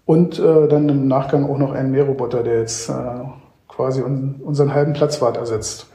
[0.05, 2.93] Und äh, dann im Nachgang auch noch einen Mähroboter, der jetzt äh,
[3.69, 5.87] quasi un unseren halben Platzwart ersetzt.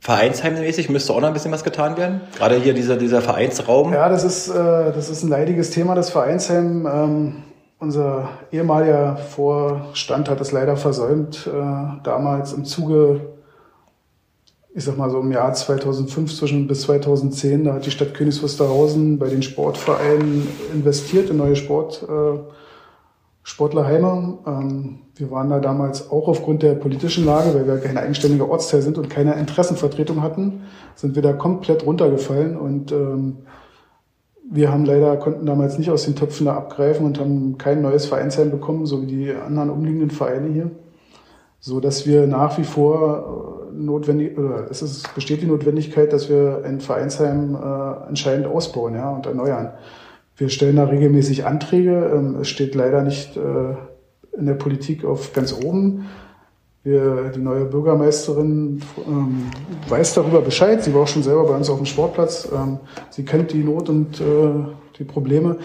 [0.00, 2.22] Vereinsheimmäßig müsste auch noch ein bisschen was getan werden?
[2.36, 3.92] Gerade hier dieser, dieser Vereinsraum?
[3.92, 6.86] Ja, das ist, äh, das ist ein leidiges Thema, das Vereinsheim.
[6.86, 7.42] Ähm,
[7.78, 13.20] unser ehemaliger Vorstand hat es leider versäumt, äh, damals im Zuge
[14.74, 18.42] ich sag mal so im Jahr 2005 zwischen bis 2010, da hat die Stadt Königs
[18.42, 22.38] Wusterhausen bei den Sportvereinen investiert in neue Sport, äh,
[23.42, 24.38] Sportlerheime.
[24.46, 28.82] Ähm, wir waren da damals auch aufgrund der politischen Lage, weil wir keine eigenständige Ortsteil
[28.82, 30.62] sind und keine Interessenvertretung hatten,
[30.94, 33.38] sind wir da komplett runtergefallen und ähm,
[34.52, 38.06] wir haben leider, konnten damals nicht aus den Töpfen da abgreifen und haben kein neues
[38.06, 40.70] Vereinsheim bekommen, so wie die anderen umliegenden Vereine hier.
[41.60, 46.62] So dass wir nach wie vor notwendig, oder es ist, besteht die Notwendigkeit, dass wir
[46.64, 49.72] ein Vereinsheim äh, entscheidend ausbauen ja, und erneuern.
[50.40, 52.12] Wir stellen da regelmäßig Anträge.
[52.14, 53.74] Ähm, es steht leider nicht äh,
[54.38, 56.06] in der Politik auf ganz oben.
[56.82, 59.50] Wir, die neue Bürgermeisterin ähm,
[59.86, 60.82] weiß darüber Bescheid.
[60.82, 62.48] Sie war auch schon selber bei uns auf dem Sportplatz.
[62.50, 62.78] Ähm,
[63.10, 64.24] sie kennt die Not und äh,
[64.98, 65.58] die Probleme.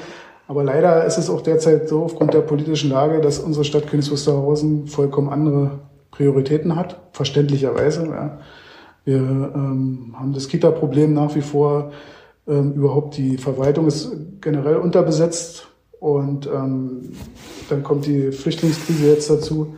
[0.45, 4.11] Aber leider ist es auch derzeit so aufgrund der politischen Lage, dass unsere Stadt Königs
[4.11, 5.79] Wusterhausen vollkommen andere
[6.11, 8.07] Prioritäten hat, verständlicherweise.
[8.07, 8.39] Ja.
[9.05, 9.21] Wir
[9.55, 11.93] ähm, haben das Kita-Problem nach wie vor.
[12.47, 15.67] Ähm, überhaupt die Verwaltung ist generell unterbesetzt
[15.99, 17.13] und ähm,
[17.69, 19.75] dann kommt die Flüchtlingskrise jetzt dazu.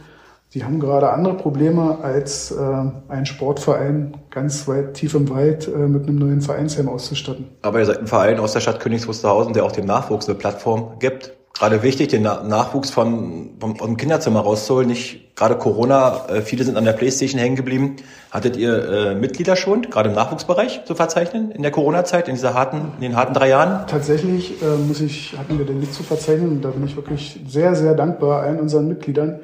[0.53, 5.77] Die haben gerade andere Probleme als äh, ein Sportverein ganz weit tief im Wald äh,
[5.77, 7.45] mit einem neuen Vereinsheim auszustatten.
[7.61, 10.37] Aber ihr seid ein Verein aus der Stadt Königs Wusterhausen, der auch dem Nachwuchs eine
[10.37, 14.87] Plattform gibt gerade wichtig, den Nachwuchs von, vom, vom Kinderzimmer rauszuholen.
[14.87, 17.97] Nicht gerade Corona, äh, viele sind an der Playstation hängen geblieben.
[18.31, 22.53] Hattet ihr äh, Mitglieder schon, gerade im Nachwuchsbereich zu verzeichnen in der Corona-Zeit, in dieser
[22.53, 23.87] harten, in den harten drei Jahren?
[23.87, 27.75] Tatsächlich äh, muss ich, hatten wir den nicht zu verzeichnen da bin ich wirklich sehr,
[27.75, 29.39] sehr dankbar allen unseren Mitgliedern,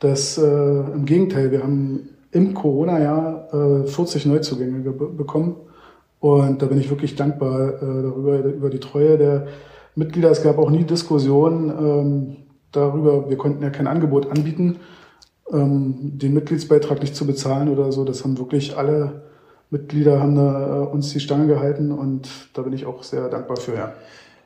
[0.00, 5.56] dass äh, im Gegenteil, wir haben im Corona-Jahr äh, 40 Neuzugänge bekommen
[6.20, 9.46] und da bin ich wirklich dankbar äh, darüber, über die Treue der
[9.98, 10.30] Mitglieder.
[10.30, 12.36] Es gab auch nie Diskussionen ähm,
[12.70, 14.76] darüber, wir konnten ja kein Angebot anbieten,
[15.52, 18.04] ähm, den Mitgliedsbeitrag nicht zu bezahlen oder so.
[18.04, 19.22] Das haben wirklich alle
[19.70, 23.56] Mitglieder haben da, äh, uns die Stange gehalten und da bin ich auch sehr dankbar
[23.56, 23.74] für.
[23.74, 23.92] Ja.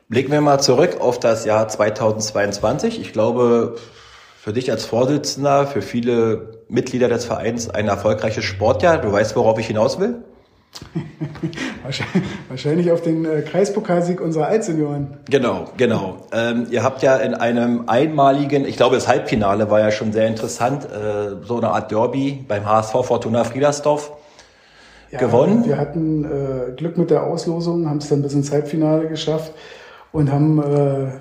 [0.09, 2.99] Blicken wir mal zurück auf das Jahr 2022.
[2.99, 3.75] Ich glaube,
[4.37, 8.97] für dich als Vorsitzender, für viele Mitglieder des Vereins ein erfolgreiches Sportjahr.
[8.97, 10.23] Du weißt, worauf ich hinaus will?
[12.49, 15.17] Wahrscheinlich auf den äh, Kreispokalsieg unserer Altsenioren.
[15.29, 16.27] Genau, genau.
[16.31, 20.27] Ähm, ihr habt ja in einem einmaligen, ich glaube das Halbfinale war ja schon sehr
[20.27, 24.11] interessant, äh, so eine Art Derby beim HSV Fortuna Friedersdorf
[25.11, 25.65] ja, gewonnen.
[25.65, 29.53] Wir hatten äh, Glück mit der Auslosung, haben es dann bis ins Halbfinale geschafft
[30.11, 31.11] und haben äh,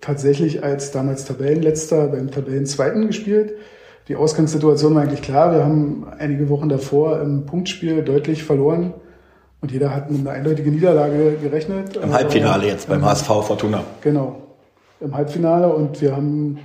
[0.00, 3.54] tatsächlich als damals Tabellenletzter beim Tabellenzweiten gespielt
[4.08, 5.52] die Ausgangssituation war eigentlich klar.
[5.52, 8.94] Wir haben einige Wochen davor im Punktspiel deutlich verloren
[9.60, 11.96] und jeder hat mit einer eindeutigen Niederlage gerechnet.
[11.96, 13.84] Im Halbfinale jetzt beim HSV Fortuna.
[14.00, 14.36] Genau,
[15.00, 16.58] im Halbfinale und wir haben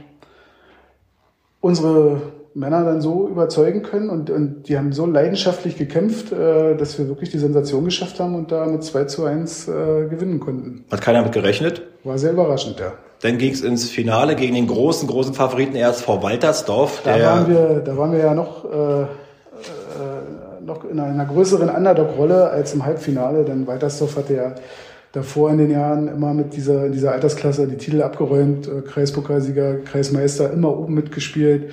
[1.59, 2.21] unsere
[2.55, 7.07] Männer dann so überzeugen können und, und die haben so leidenschaftlich gekämpft, äh, dass wir
[7.07, 9.71] wirklich die Sensation geschafft haben und da mit 2 zu 1 äh,
[10.07, 10.85] gewinnen konnten.
[10.91, 11.81] Hat keiner mit gerechnet?
[12.03, 12.93] War sehr überraschend, ja.
[13.23, 17.01] Dann ging es ins Finale gegen den großen, großen Favoriten RSV Waltersdorf.
[17.03, 19.05] Da, waren wir, da waren wir ja noch, äh, äh,
[20.65, 24.55] noch in einer größeren Underdog-Rolle als im Halbfinale, denn Waltersdorf hatte ja
[25.13, 29.77] davor in den Jahren immer mit dieser, in dieser Altersklasse die Titel abgeräumt, äh, Kreispokalsieger,
[29.77, 31.71] Kreismeister, immer oben mitgespielt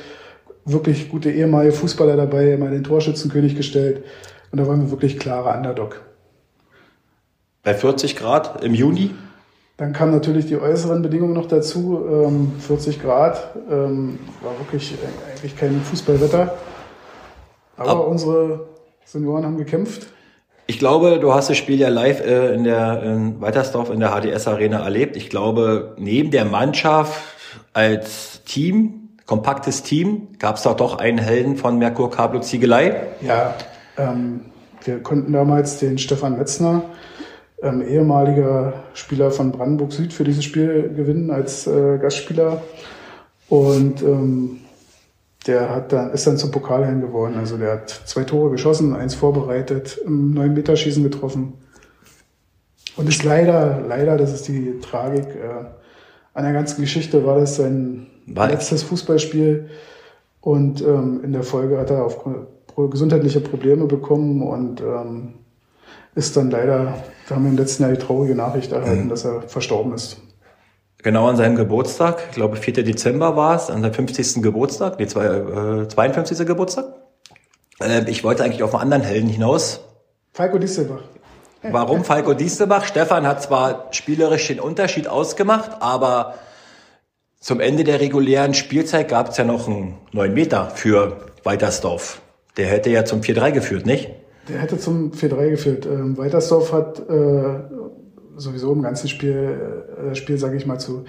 [0.65, 4.05] wirklich gute ehemalige Fußballer dabei, immer den Torschützenkönig gestellt.
[4.51, 6.01] Und da waren wir wirklich klarer Underdog.
[7.63, 9.11] Bei 40 Grad im Juni?
[9.81, 12.05] Dann kamen natürlich die äußeren Bedingungen noch dazu.
[12.59, 14.95] 40 ähm, Grad ähm, war wirklich
[15.27, 16.53] eigentlich kein Fußballwetter.
[17.79, 18.67] Aber Ab unsere
[19.07, 20.09] Senioren haben gekämpft.
[20.67, 24.11] Ich glaube, du hast das Spiel ja live äh, in der in Weitersdorf in der
[24.11, 25.17] HDS Arena erlebt.
[25.17, 27.19] Ich glaube, neben der Mannschaft
[27.73, 33.01] als Team, kompaktes Team, gab es doch einen Helden von Merkur Cablo Ziegelei.
[33.23, 33.55] Ja,
[33.97, 34.43] ähm,
[34.85, 36.83] wir konnten damals den Stefan Metzner,
[37.63, 42.63] ähm, ehemaliger Spieler von Brandenburg Süd, für dieses Spiel gewinnen als äh, Gastspieler.
[43.49, 44.61] Und ähm,
[45.47, 47.37] der hat dann, ist dann zum Pokalhelden geworden.
[47.39, 51.55] Also der hat zwei Tore geschossen, eins vorbereitet, im 9 Meter Schießen getroffen.
[52.97, 55.65] Und ist leider, leider, das ist die Tragik äh,
[56.35, 59.69] an der ganzen Geschichte, war das sein war letztes Fußballspiel.
[60.41, 62.25] Und ähm, in der Folge hat er auf
[62.91, 65.35] gesundheitliche Probleme bekommen und ähm,
[66.15, 66.95] ist dann leider,
[67.31, 69.09] da haben wir im letzten Jahr die traurige Nachricht erhalten, mhm.
[69.09, 70.17] dass er verstorben ist.
[70.99, 72.85] Genau an seinem Geburtstag, ich glaube 4.
[72.85, 74.43] Dezember war es, an seinem 50.
[74.43, 76.45] Geburtstag, nee, zwei, äh, 52.
[76.45, 76.87] Geburtstag.
[77.81, 79.81] Äh, ich wollte eigentlich auf einen anderen Helden hinaus.
[80.33, 81.03] Falco Diestelbach.
[81.63, 82.85] Warum Falco Diestelbach?
[82.85, 86.35] Stefan hat zwar spielerisch den Unterschied ausgemacht, aber
[87.39, 92.23] zum Ende der regulären Spielzeit gab es ja noch einen 9 Meter für Weitersdorf.
[92.57, 94.11] Der hätte ja zum 4-3 geführt, nicht?
[94.51, 95.87] Der hätte zum 4-3 geführt.
[95.87, 97.61] Ähm, Weitersdorf hat äh,
[98.37, 99.59] sowieso im ganzen Spiel,
[100.11, 101.05] äh, Spiel sage ich mal, zu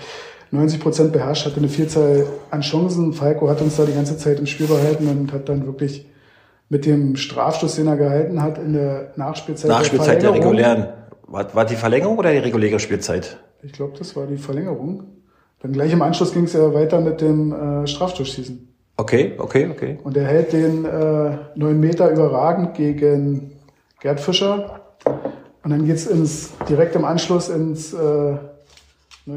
[0.52, 3.14] 90 Prozent beherrscht, hatte eine Vielzahl an Chancen.
[3.14, 6.08] Falco hat uns da die ganze Zeit im Spiel behalten und hat dann wirklich
[6.70, 9.70] mit dem Strafstoß, den er gehalten hat, in der Nachspielzeit.
[9.70, 10.88] Nachspielzeit der, der regulären.
[11.28, 13.38] War, war die Verlängerung oder die reguläre Spielzeit?
[13.64, 15.04] Ich glaube, das war die Verlängerung.
[15.62, 18.71] Dann gleich im Anschluss ging es ja weiter mit dem äh, Strafstoßschießen.
[19.02, 19.98] Okay, okay, okay.
[20.04, 23.52] Und er hält den äh, 9 Meter überragend gegen
[24.00, 24.82] Gerd Fischer.
[25.64, 28.38] Und dann geht's ins, direkt im Anschluss ins äh, 9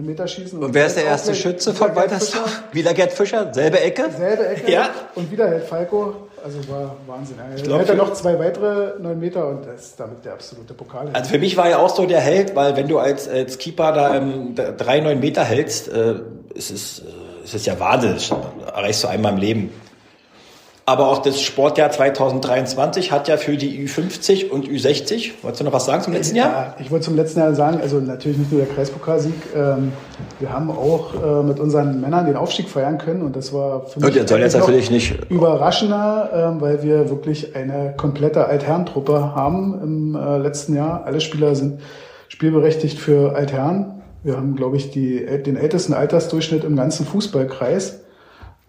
[0.05, 0.59] Meter Schießen.
[0.59, 2.63] Und, und wer ist der erste Schütze von Weitersdorf?
[2.73, 3.55] Wieder Gerd Fischer?
[3.55, 4.11] Selbe Ecke?
[4.15, 4.71] Selbe Ecke.
[4.71, 4.91] Ja.
[5.15, 6.15] Und wieder hält Falco.
[6.45, 7.37] Also war Wahnsinn.
[7.39, 11.09] Er glaub, hält noch zwei weitere 9 Meter und das ist damit der absolute Pokal.
[11.15, 13.93] Also für mich war er auch so der Held, weil wenn du als, als Keeper
[13.93, 16.17] da ähm, drei 9 Meter hältst, äh,
[16.53, 17.03] ist es,
[17.45, 18.15] äh, ist es ja Wahnsinn.
[18.15, 18.33] Das
[18.75, 19.71] erreichst du einmal im Leben.
[20.87, 25.73] Aber auch das Sportjahr 2023 hat ja für die Ü50 und Ü60, wolltest du noch
[25.73, 26.51] was sagen zum letzten Jahr?
[26.51, 29.93] Ja, ich wollte zum letzten Jahr sagen, also natürlich nicht nur der Kreispokalsieg, ähm,
[30.41, 34.01] wir haben auch äh, mit unseren Männern den Aufstieg feiern können und das war für
[34.01, 40.15] mich soll jetzt natürlich nicht überraschender, äh, weil wir wirklich eine komplette Altherrentruppe haben im
[40.15, 41.05] äh, letzten Jahr.
[41.07, 41.81] Alle Spieler sind
[42.29, 44.03] spielberechtigt für Altherren.
[44.25, 48.01] Wir haben, glaube ich, die, den ältesten Altersdurchschnitt im ganzen Fußballkreis.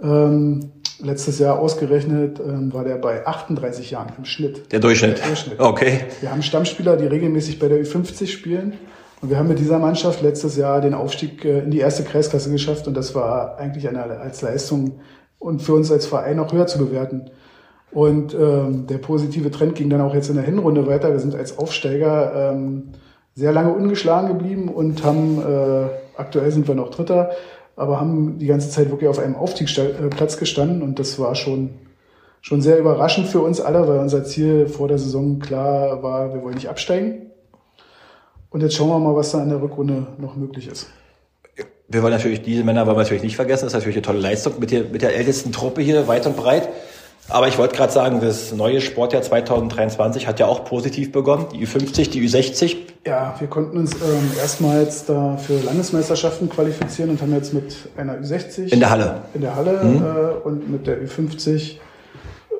[0.01, 4.71] Ähm, letztes Jahr ausgerechnet ähm, war der bei 38 Jahren im Schnitt.
[4.73, 5.19] Der Durchschnitt.
[5.19, 5.59] Der Durchschnitt.
[5.59, 6.01] Okay.
[6.19, 8.73] Wir haben Stammspieler, die regelmäßig bei der Ü50 spielen.
[9.21, 12.51] Und wir haben mit dieser Mannschaft letztes Jahr den Aufstieg äh, in die erste Kreisklasse
[12.51, 12.85] geschafft.
[12.89, 14.99] Und das war eigentlich eine, als Leistung
[15.39, 17.31] und für uns als Verein auch höher zu bewerten.
[17.91, 21.13] Und ähm, der positive Trend ging dann auch jetzt in der Hinrunde weiter.
[21.13, 22.89] Wir sind als Aufsteiger ähm,
[23.35, 27.31] sehr lange ungeschlagen geblieben und haben, äh, aktuell sind wir noch Dritter,
[27.75, 31.71] aber haben die ganze Zeit wirklich auf einem Aufstiegsplatz gestanden und das war schon,
[32.41, 36.41] schon sehr überraschend für uns alle, weil unser Ziel vor der Saison klar war, wir
[36.41, 37.31] wollen nicht absteigen.
[38.49, 40.87] Und jetzt schauen wir mal, was da in der Rückrunde noch möglich ist.
[41.89, 43.65] Wir wollen natürlich, diese Männer wollen wir natürlich nicht vergessen.
[43.65, 46.37] Das ist natürlich eine tolle Leistung mit der, mit der ältesten Truppe hier weit und
[46.37, 46.69] breit.
[47.27, 51.47] Aber ich wollte gerade sagen, das neue Sportjahr 2023 hat ja auch positiv begonnen.
[51.53, 52.75] Die Ü50, die Ü60.
[53.05, 58.15] Ja, wir konnten uns ähm, erstmals da für Landesmeisterschaften qualifizieren und haben jetzt mit einer
[58.19, 60.03] Ü60 in der Halle, in der Halle mhm.
[60.03, 61.77] äh, und mit der Ü50,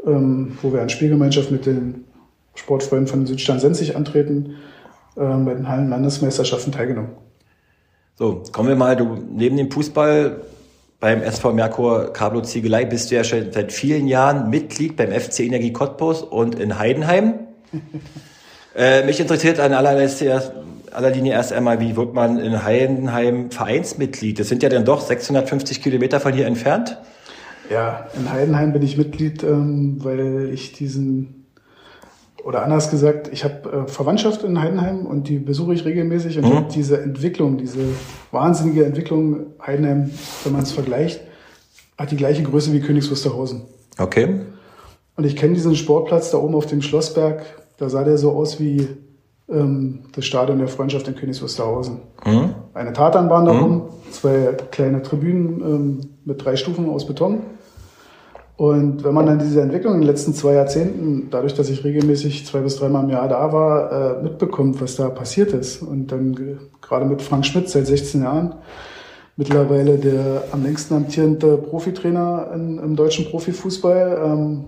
[0.08, 2.06] ähm, wo wir an Spielgemeinschaft mit den
[2.56, 4.56] Sportfreunden von Südstand Senzig antreten,
[5.16, 7.12] äh, bei den Hallen-Landesmeisterschaften teilgenommen.
[8.16, 10.42] So, kommen wir mal, du neben dem Fußball
[11.00, 15.42] beim SV Merkur Cablo Ziegelei bist du ja schon seit vielen Jahren Mitglied beim FC
[15.42, 17.36] Energie Cottbus und in Heidenheim.
[18.76, 19.96] äh, mich interessiert an aller
[21.12, 24.40] Linie erst einmal, wie wird man in Heidenheim Vereinsmitglied?
[24.40, 26.98] Das sind ja dann doch 650 Kilometer von hier entfernt.
[27.70, 31.45] Ja, in Heidenheim bin ich Mitglied, ähm, weil ich diesen
[32.46, 36.46] oder anders gesagt, ich habe äh, Verwandtschaft in Heidenheim und die besuche ich regelmäßig und
[36.46, 36.68] mhm.
[36.70, 37.80] diese Entwicklung, diese
[38.32, 40.12] wahnsinnige Entwicklung Heidenheim,
[40.44, 41.22] wenn man es vergleicht,
[41.98, 43.64] hat die gleiche Größe wie Königs Wusterhausen.
[43.98, 44.42] Okay.
[45.18, 47.42] Und ich kenne diesen Sportplatz da oben auf dem Schlossberg,
[47.78, 48.90] da sah der so aus wie
[49.50, 52.02] ähm, das Stadion der Freundschaft in Königs Wusterhausen.
[52.28, 52.54] Mhm.
[52.76, 54.12] Eine Tatanbahn darum, mhm.
[54.12, 57.42] zwei kleine Tribünen ähm, mit drei Stufen aus Beton
[58.58, 62.46] und wenn man dann diese Entwicklung in den letzten zwei Jahrzehnten, dadurch, dass ich regelmäßig
[62.46, 66.60] zwei bis dreimal im Jahr da war, äh, mitbekommt, was da passiert ist, und dann
[66.82, 68.56] gerade mit Frank Schmidt seit 16 Jahren,
[69.36, 74.66] mittlerweile der am längsten amtierende Profitrainer in, im deutschen Profifußball, ähm,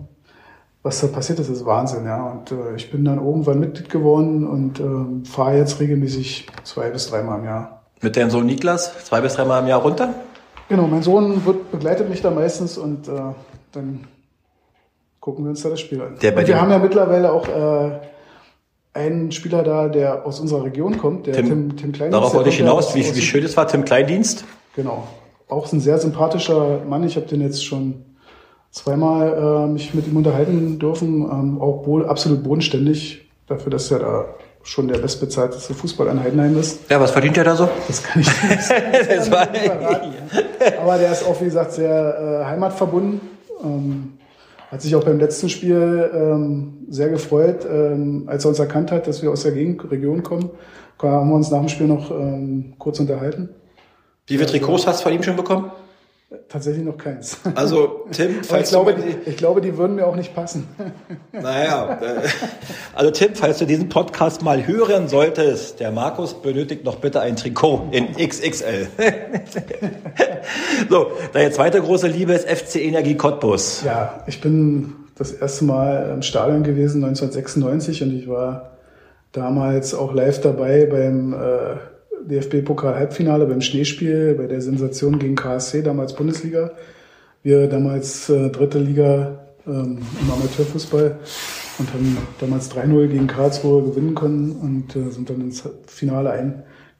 [0.84, 2.30] was da passiert ist, ist Wahnsinn, ja.
[2.30, 7.10] Und äh, ich bin dann irgendwann Mitglied geworden und äh, fahre jetzt regelmäßig zwei bis
[7.10, 7.84] dreimal im Jahr.
[8.02, 10.13] Mit deinem Sohn Niklas zwei bis dreimal im Jahr runter?
[10.67, 13.12] Genau, mein Sohn wird, begleitet mich da meistens und äh,
[13.71, 14.08] dann
[15.19, 16.21] gucken wir uns da das Spiel an.
[16.21, 17.99] Wir haben ja mittlerweile auch äh,
[18.93, 22.12] einen Spieler da, der aus unserer Region kommt, der Tim, Tim, Tim Klein.
[22.12, 24.45] Darauf wollte ich hinaus, wie, wie schön es war, Tim Kleindienst.
[24.75, 25.08] Genau.
[25.47, 27.03] Auch ein sehr sympathischer Mann.
[27.03, 28.06] Ich habe den jetzt schon
[28.71, 31.21] zweimal äh, mich mit ihm unterhalten dürfen.
[31.21, 34.25] Ähm, auch bo absolut bodenständig, dafür, dass er da
[34.63, 36.89] schon der bestbezahlteste Fußballer in Heidenheim ist.
[36.89, 37.69] Ja, was verdient er da so?
[37.88, 38.71] Das kann ich nicht
[39.10, 40.13] das war, verraten.
[40.82, 43.37] Aber der ist auch, wie gesagt, sehr äh, heimatverbunden.
[43.63, 44.13] Ähm,
[44.72, 49.08] hat sich auch beim letzten Spiel ähm, sehr gefreut, ähm, als er uns erkannt hat,
[49.08, 50.50] dass wir aus der Gegend, Region kommen.
[51.00, 53.50] Da haben wir uns nach dem Spiel noch ähm, kurz unterhalten.
[54.26, 55.72] wie viele Trikots hast du von ihm schon bekommen?
[56.49, 57.37] Tatsächlich noch keins.
[57.55, 59.01] Also, Tim, Aber ich falls glaube, du...
[59.01, 60.67] die, ich glaube, die würden mir auch nicht passen.
[61.31, 62.27] Naja, äh,
[62.93, 67.37] also Tim, falls du diesen Podcast mal hören solltest, der Markus benötigt noch bitte ein
[67.37, 68.87] Trikot in XXL.
[70.89, 73.83] so, deine zweite große Liebe ist FC Energie Cottbus.
[73.85, 78.71] Ja, ich bin das erste Mal im Stadion gewesen 1996 und ich war
[79.31, 81.77] damals auch live dabei beim äh,
[82.25, 86.71] DFB-Pokal-Halbfinale, beim Schneespiel, bei der Sensation gegen KSC, damals Bundesliga.
[87.43, 91.19] Wir damals äh, dritte Liga ähm, im Amateurfußball
[91.80, 96.32] und haben damals 3-0 gegen Karlsruhe gewinnen können und äh, sind dann ins Finale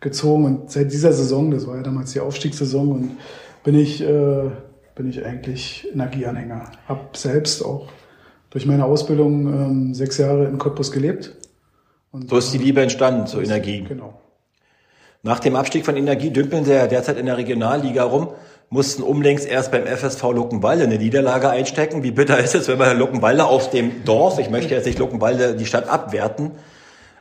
[0.02, 0.46] eingezogen.
[0.46, 3.12] Und seit dieser Saison, das war ja damals die Aufstiegssaison, und
[3.64, 4.50] bin ich, äh,
[4.96, 6.72] bin ich eigentlich Energieanhänger.
[6.88, 7.90] Hab selbst auch
[8.50, 11.36] durch meine Ausbildung ähm, sechs Jahre in Cottbus gelebt.
[12.12, 13.84] Und, So ist die Liebe entstanden zur Energie.
[13.88, 14.20] Genau.
[15.24, 18.30] Nach dem Abstieg von Energie dümpeln sie ja derzeit in der Regionalliga rum,
[18.70, 22.04] mussten unlängst erst beim FSV Luckenwalde eine Niederlage einstecken.
[22.04, 25.56] Wie bitter ist es, wenn man Luckenwalde auf dem Dorf, ich möchte jetzt nicht Luckenwalde
[25.56, 26.52] die Stadt abwerten,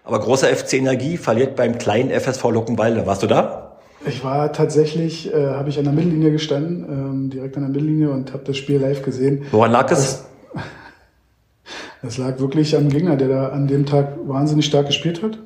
[0.04, 3.06] aber großer FC Energie verliert beim kleinen FSV Luckenwalde.
[3.06, 3.76] Warst du da?
[4.06, 8.10] Ich war tatsächlich, äh, habe ich an der Mittellinie gestanden, ähm, direkt an der Mittellinie
[8.10, 9.46] und habe das Spiel live gesehen.
[9.50, 10.24] Woran lag es?
[12.02, 15.38] Es lag wirklich am Gegner, der da an dem Tag wahnsinnig stark gespielt hat.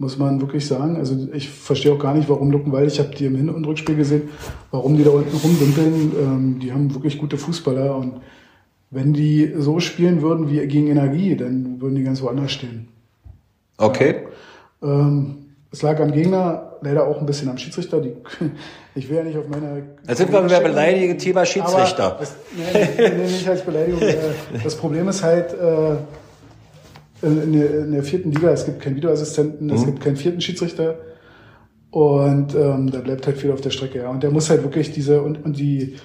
[0.00, 0.96] Muss man wirklich sagen.
[0.96, 3.96] Also ich verstehe auch gar nicht, warum Luckenwalde, ich habe die im Hin- und Rückspiel
[3.96, 4.28] gesehen,
[4.70, 6.12] warum die da unten rumdümpeln.
[6.20, 8.20] Ähm, die haben wirklich gute Fußballer und
[8.90, 12.88] wenn die so spielen würden wie gegen Energie, dann würden die ganz woanders stehen.
[13.76, 14.26] Okay.
[14.82, 18.00] Ähm, es lag am Gegner, leider auch ein bisschen am Schiedsrichter.
[18.00, 18.12] Die,
[18.94, 19.82] ich will ja nicht auf meine.
[20.06, 22.16] Jetzt sind wir wieder beleidigt, Thema Schiedsrichter.
[22.18, 24.00] Das, nee, nee, nee, nicht als Beleidigung.
[24.08, 24.14] Äh,
[24.62, 25.96] Das Problem ist halt, äh,
[27.22, 30.96] in der, in der vierten Liga, es gibt keinen Videoassistenten, es gibt keinen vierten Schiedsrichter.
[31.90, 33.98] Und ähm, da bleibt halt viel auf der Strecke.
[33.98, 34.10] Ja.
[34.10, 35.96] Und der muss halt wirklich diese, und, und die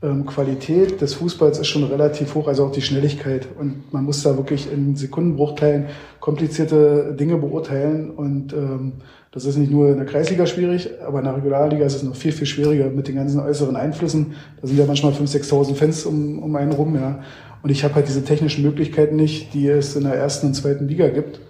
[0.00, 3.48] ähm, Qualität des Fußballs ist schon relativ hoch, also auch die Schnelligkeit.
[3.58, 5.86] Und man muss da wirklich in Sekundenbruchteilen
[6.20, 8.10] komplizierte Dinge beurteilen.
[8.10, 8.92] Und ähm,
[9.32, 12.14] das ist nicht nur in der Kreisliga schwierig, aber in der Regionalliga ist es noch
[12.14, 14.34] viel, viel schwieriger mit den ganzen äußeren Einflüssen.
[14.60, 16.94] Da sind ja manchmal 5.000, 6.000 Fans um, um einen rum.
[16.94, 17.20] Ja.
[17.62, 20.88] Und ich habe halt diese technischen Möglichkeiten nicht, die es in der ersten und zweiten
[20.88, 21.40] Liga gibt.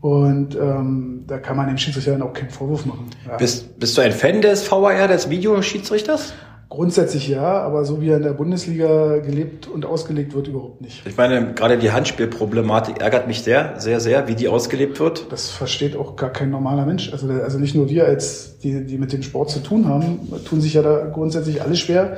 [0.00, 3.06] Und ähm, da kann man dem Schiedsrichter dann auch keinen Vorwurf machen.
[3.26, 3.36] Ja.
[3.36, 6.34] Bist, bist du ein Fan des VAR, des Videoschiedsrichters?
[6.68, 11.06] Grundsätzlich ja, aber so wie er in der Bundesliga gelebt und ausgelegt wird, überhaupt nicht.
[11.06, 15.30] Ich meine, gerade die Handspielproblematik ärgert mich sehr, sehr, sehr, wie die ausgelebt wird.
[15.30, 17.12] Das versteht auch gar kein normaler Mensch.
[17.12, 20.60] Also, also nicht nur wir, als die, die mit dem Sport zu tun haben, tun
[20.60, 22.16] sich ja da grundsätzlich alle schwer.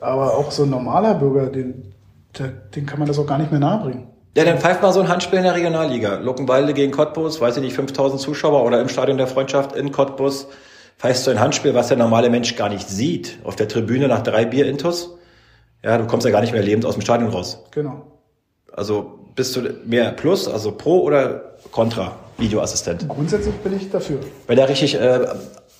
[0.00, 1.92] Aber auch so ein normaler Bürger, den,
[2.38, 4.08] der, den kann man das auch gar nicht mehr nahebringen.
[4.36, 6.18] Ja, dann pfeift mal so ein Handspiel in der Regionalliga.
[6.18, 10.46] Luckenwalde gegen Cottbus, weiß ich nicht, 5000 Zuschauer oder im Stadion der Freundschaft in Cottbus.
[10.98, 13.38] Pfeifst du ein Handspiel, was der normale Mensch gar nicht sieht.
[13.42, 15.16] Auf der Tribüne nach drei Bier Intus.
[15.82, 17.64] Ja, du kommst ja gar nicht mehr lebend aus dem Stadion raus.
[17.72, 18.06] Genau.
[18.72, 23.08] Also bist du mehr Plus, also Pro oder Contra Videoassistent?
[23.08, 24.20] Grundsätzlich bin ich dafür.
[24.46, 25.26] Wenn der richtig äh,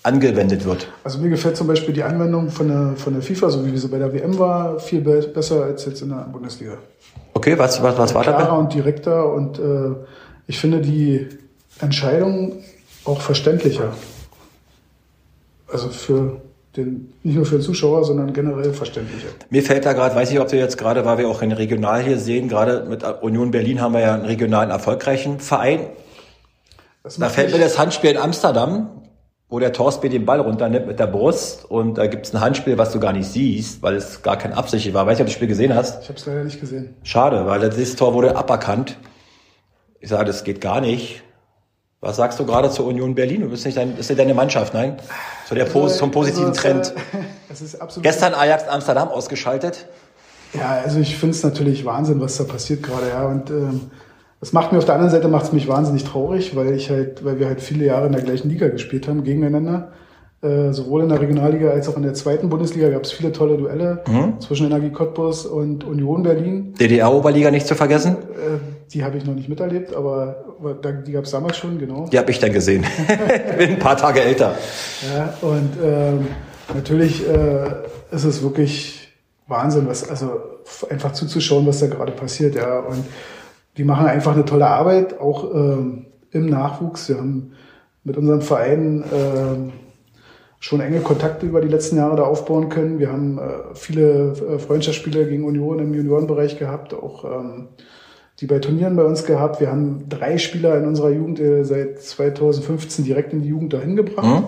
[0.02, 0.88] angewendet wird.
[1.04, 3.88] Also mir gefällt zum Beispiel die Anwendung von der, von der FIFA, so wie sie
[3.88, 6.78] bei der WM war, viel be besser als jetzt in der Bundesliga.
[7.34, 8.58] Okay, was, was, was war klarer dabei?
[8.58, 9.94] und direkter und äh,
[10.46, 11.28] ich finde die
[11.80, 12.62] Entscheidung
[13.04, 13.92] auch verständlicher.
[15.68, 16.40] Also für
[16.76, 19.28] den, nicht nur für den Zuschauer, sondern generell verständlicher.
[19.50, 22.02] Mir fällt da gerade, weiß ich, ob du jetzt gerade, weil wir auch in regional
[22.02, 25.86] hier sehen, gerade mit Union Berlin haben wir ja einen regionalen erfolgreichen Verein.
[27.18, 28.90] Da fällt mir das Handspiel in Amsterdam,
[29.50, 32.92] wo der Torsby den Ball runternimmt mit der Brust und da gibt's ein Handspiel, was
[32.92, 35.06] du gar nicht siehst, weil es gar kein Absicht war.
[35.06, 36.02] Weiß nicht, ob du das Spiel gesehen hast.
[36.02, 36.94] Ich habe es leider nicht gesehen.
[37.02, 38.96] Schade, weil dieses Tor wurde aberkannt.
[39.98, 41.22] Ich sage, das geht gar nicht.
[42.00, 43.42] Was sagst du gerade zur Union Berlin?
[43.42, 44.96] Du bist nicht dein, ist nicht deine Mannschaft, nein?
[45.46, 46.94] Zu der Pos zum positiven Also, Trend.
[47.50, 49.86] äh, absolut Gestern Ajax Amsterdam ausgeschaltet.
[50.54, 53.26] Ja, also ich finde es natürlich Wahnsinn, was da passiert gerade, ja.
[53.26, 53.90] Und ähm,
[54.40, 57.24] das macht mir auf der anderen Seite macht es mich wahnsinnig traurig, weil ich halt,
[57.24, 59.92] weil wir halt viele Jahre in der gleichen Liga gespielt haben, gegeneinander.
[60.42, 63.58] Äh, sowohl in der Regionalliga als auch in der zweiten Bundesliga gab es viele tolle
[63.58, 64.40] Duelle mhm.
[64.40, 66.72] zwischen Energie Cottbus und Union Berlin.
[66.80, 68.16] DDR-Oberliga nicht zu vergessen?
[68.16, 68.58] Äh,
[68.90, 72.06] die habe ich noch nicht miterlebt, aber, aber die gab es damals schon, genau.
[72.10, 72.86] Die habe ich dann gesehen.
[73.58, 74.54] Bin ein paar Tage älter.
[75.14, 76.28] Ja, und ähm,
[76.74, 77.66] natürlich äh,
[78.10, 79.12] ist es wirklich
[79.46, 80.40] Wahnsinn, was also
[80.88, 82.78] einfach zuzuschauen, was da gerade passiert, ja.
[82.78, 83.04] Und
[83.76, 87.08] die machen einfach eine tolle Arbeit, auch ähm, im Nachwuchs.
[87.08, 87.52] Wir haben
[88.04, 89.72] mit unserem Verein ähm,
[90.58, 92.98] schon enge Kontakte über die letzten Jahre da aufbauen können.
[92.98, 97.68] Wir haben äh, viele äh, Freundschaftsspiele gegen Union im Juniorenbereich gehabt, auch ähm,
[98.40, 99.60] die bei Turnieren bei uns gehabt.
[99.60, 103.96] Wir haben drei Spieler in unserer Jugend äh, seit 2015 direkt in die Jugend dahin
[103.96, 104.42] gebracht.
[104.42, 104.46] Mhm.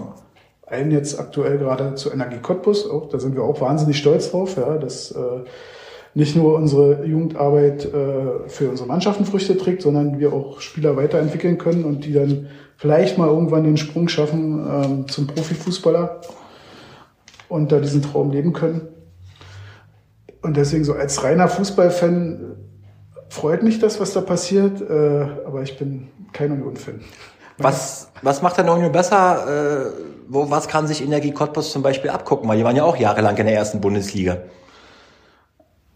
[0.67, 4.57] Einen jetzt aktuell gerade zu Energie Cottbus, auch, da sind wir auch wahnsinnig stolz drauf,
[4.57, 5.45] ja, dass äh,
[6.15, 11.59] nicht nur unsere Jugendarbeit äh, für unsere Mannschaften Früchte trägt, sondern wir auch Spieler weiterentwickeln
[11.59, 16.21] können und die dann vielleicht mal irgendwann den Sprung schaffen ähm, zum Profifußballer
[17.49, 18.89] und da diesen Traum leben können.
[20.43, 22.57] Und deswegen so als reiner Fußballfan
[23.29, 27.01] freut mich das, was da passiert, äh, aber ich bin kein Union-Fan.
[27.59, 29.87] Was, was macht denn Union besser?
[29.87, 29.93] Äh,
[30.29, 32.49] wo, was kann sich Energie Cottbus zum Beispiel abgucken?
[32.49, 34.39] Weil die waren ja auch jahrelang in der ersten Bundesliga.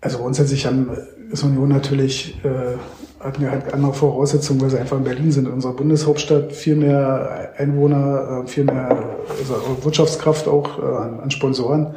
[0.01, 0.91] Also grundsätzlich haben,
[1.31, 2.77] ist Union natürlich äh,
[3.21, 6.77] hatten wir halt andere Voraussetzungen, weil sie einfach in Berlin sind, in unserer Bundeshauptstadt, viel
[6.77, 8.97] mehr Einwohner, äh, viel mehr
[9.39, 11.95] also Wirtschaftskraft auch äh, an Sponsoren.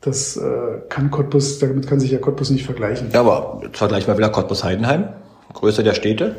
[0.00, 0.42] Das äh,
[0.88, 3.08] kann Cottbus, damit kann sich ja Cottbus nicht vergleichen.
[3.12, 5.10] Ja, aber vergleichen wir wieder Cottbus-Heidenheim,
[5.52, 6.36] Größe der Städte.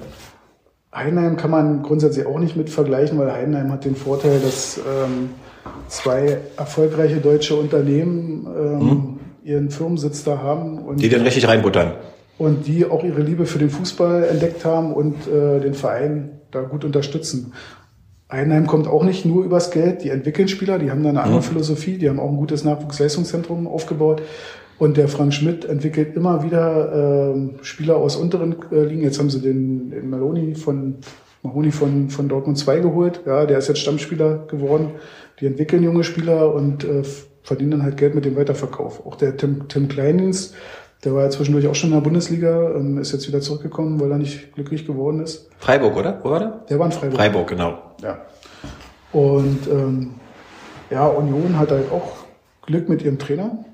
[0.94, 5.30] Heidenheim kann man grundsätzlich auch nicht mit vergleichen, weil Heidenheim hat den Vorteil, dass ähm,
[5.88, 9.13] zwei erfolgreiche deutsche Unternehmen ähm, hm.
[9.44, 10.80] Ihren Firmensitz da haben.
[10.80, 11.94] Und die den richtig reinbuttern
[12.38, 16.62] und die auch ihre Liebe für den Fußball entdeckt haben und äh, den Verein da
[16.62, 17.54] gut unterstützen.
[18.28, 21.42] Einheim kommt auch nicht nur übers Geld, die entwickeln Spieler, die haben da eine andere
[21.42, 21.46] mhm.
[21.46, 24.22] Philosophie, die haben auch ein gutes Nachwuchsleistungszentrum aufgebaut.
[24.80, 29.04] Und der Frank Schmidt entwickelt immer wieder äh, Spieler aus unteren äh, Ligen.
[29.04, 30.96] Jetzt haben sie den, den Maloni von
[31.44, 33.22] Mahoni von, von Dortmund 2 geholt.
[33.26, 34.92] Ja, der ist jetzt Stammspieler geworden.
[35.40, 37.04] Die entwickeln junge Spieler und äh,
[37.44, 39.06] verdienen dann halt Geld mit dem Weiterverkauf.
[39.06, 40.56] Auch der Tim, Tim Kleindienst,
[41.04, 44.12] der war ja zwischendurch auch schon in der Bundesliga, ähm, ist jetzt wieder zurückgekommen, weil
[44.12, 45.50] er nicht glücklich geworden ist.
[45.60, 46.20] Freiburg, oder?
[46.24, 46.64] Wo war der?
[46.70, 47.18] Der war in Freiburg.
[47.18, 47.78] Freiburg, genau.
[48.02, 48.26] Ja.
[49.12, 50.16] Und ähm,
[50.90, 52.14] ja, Union hat halt auch
[52.66, 53.66] Glück mit ihrem Trainer,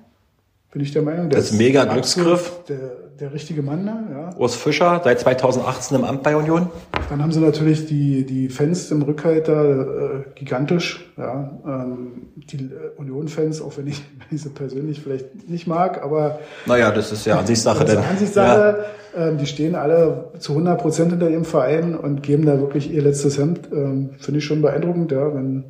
[0.71, 1.29] bin ich der Meinung.
[1.29, 2.63] Der das ist mega Glücksgriff.
[2.67, 4.29] Der, der richtige Mann da, ja.
[4.37, 6.69] Urs Fischer, seit 2018 im Amt bei Union.
[7.09, 11.51] Dann haben sie natürlich die, die Fans im Rückhalt da, äh, gigantisch, ja.
[11.65, 16.39] Ähm, die äh, Union-Fans, auch wenn ich, wenn ich sie persönlich vielleicht nicht mag, aber.
[16.65, 17.97] Naja, das ist ja Ansichtssache, denn.
[17.97, 19.27] Ansichtssache, ja.
[19.27, 23.01] ähm, die stehen alle zu 100 Prozent hinter ihrem Verein und geben da wirklich ihr
[23.01, 23.69] letztes Hemd.
[23.71, 25.65] Ähm, Finde ich schon beeindruckend, ja, wenn,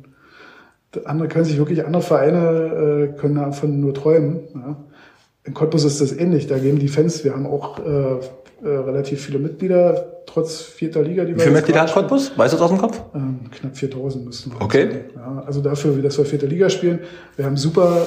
[1.04, 4.40] andere können sich wirklich, andere Vereine äh, können davon nur träumen.
[4.54, 4.76] Ja.
[5.44, 6.46] In Cottbus ist das ähnlich.
[6.46, 8.20] Da geben die Fans, wir haben auch äh,
[8.62, 11.24] äh, relativ viele Mitglieder, trotz vierter Liga.
[11.24, 12.36] Die Wie viele Mitglieder hat Cottbus?
[12.36, 13.00] Weißt du das aus dem Kopf?
[13.14, 14.60] Ähm, knapp 4000 müssten wir.
[14.60, 15.04] Okay.
[15.16, 17.00] Ja, also dafür, dass wir vierte Liga spielen.
[17.36, 18.06] Wir haben super,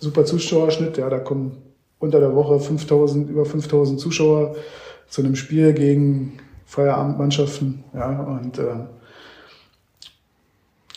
[0.00, 0.98] super Zuschauerschnitt.
[0.98, 1.56] Ja, da kommen
[1.98, 4.54] unter der Woche 5000, über 5000 Zuschauer
[5.08, 7.84] zu einem Spiel gegen Feierabendmannschaften.
[7.94, 8.62] Ja, und äh,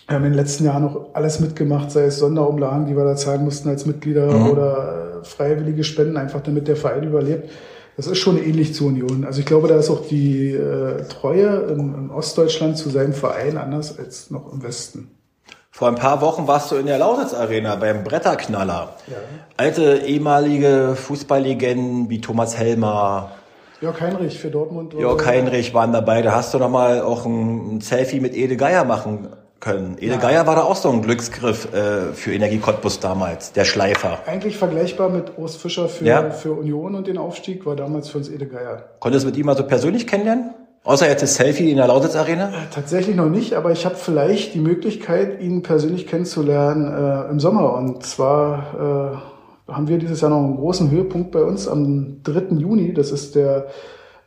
[0.08, 3.16] wir haben in den letzten Jahren noch alles mitgemacht, sei es Sonderumlagen, die wir da
[3.16, 4.50] zahlen mussten als Mitglieder mhm.
[4.50, 7.50] oder freiwillige Spenden, einfach damit der Verein überlebt.
[7.98, 9.26] Das ist schon ähnlich zu Union.
[9.26, 13.58] Also ich glaube, da ist auch die äh, Treue in, in Ostdeutschland zu seinem Verein
[13.58, 15.12] anders als noch im Westen.
[15.70, 18.96] Vor ein paar Wochen warst du in der Lausitz Arena beim Bretterknaller.
[19.08, 19.18] Ja.
[19.58, 23.32] Alte ehemalige Fußballlegenden wie Thomas Helmer.
[23.82, 24.94] Jörg Heinrich für Dortmund.
[24.94, 26.22] Jörg Heinrich waren dabei.
[26.22, 29.30] Da hast du noch mal auch ein Selfie mit Ede Geier machen
[29.60, 29.98] können.
[30.00, 30.18] Ede ja.
[30.18, 34.20] Geier war da auch so ein Glücksgriff äh, für Energie Cottbus damals, der Schleifer.
[34.26, 36.30] Eigentlich vergleichbar mit Urs Fischer für, ja.
[36.32, 38.84] für Union und den Aufstieg, war damals für uns Ede Geier.
[39.00, 40.54] Konntest du mit ihm mal so persönlich kennenlernen?
[40.84, 42.50] Außer jetzt das Selfie in der Lausitz Arena?
[42.50, 47.40] Äh, tatsächlich noch nicht, aber ich habe vielleicht die Möglichkeit, ihn persönlich kennenzulernen äh, im
[47.40, 47.74] Sommer.
[47.74, 49.22] Und zwar
[49.68, 52.56] äh, haben wir dieses Jahr noch einen großen Höhepunkt bei uns am 3.
[52.58, 52.94] Juni.
[52.94, 53.68] Das ist der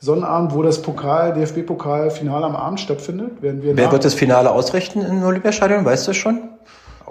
[0.03, 3.77] Sonnabend, wo das Pokal, DFB-Pokal-Finale am Abend stattfindet, werden wir.
[3.77, 5.85] Wer wird das Finale ausrichten im Olympiastadion?
[5.85, 6.41] Weißt du schon?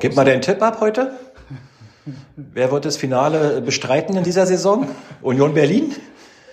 [0.01, 1.13] Gib mal den Tipp ab heute.
[2.35, 4.87] Wer wird das Finale bestreiten in dieser Saison?
[5.21, 5.95] Union Berlin?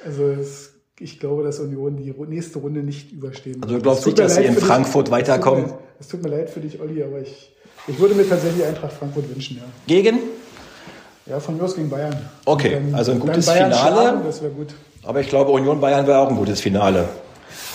[0.07, 4.21] Also es, ich glaube, dass Union die nächste Runde nicht überstehen Also du glaubst nicht,
[4.21, 5.73] dass sie in Frankfurt dich, weiterkommen?
[5.99, 7.53] Es tut, mir, leid für dich, Olli, aber ich,
[7.89, 9.65] ich würde mir tatsächlich Eintracht Frankfurt wünschen, ja.
[9.89, 10.21] Gegen?
[11.27, 12.17] Ja, von mir aus gegen Bayern.
[12.45, 13.75] Okay, Dann- also ein gutes Finale.
[13.75, 14.69] schlagen, das wäre gut.
[15.09, 17.09] Aber ich glaube, Union Bayern wäre auch ein gutes Finale.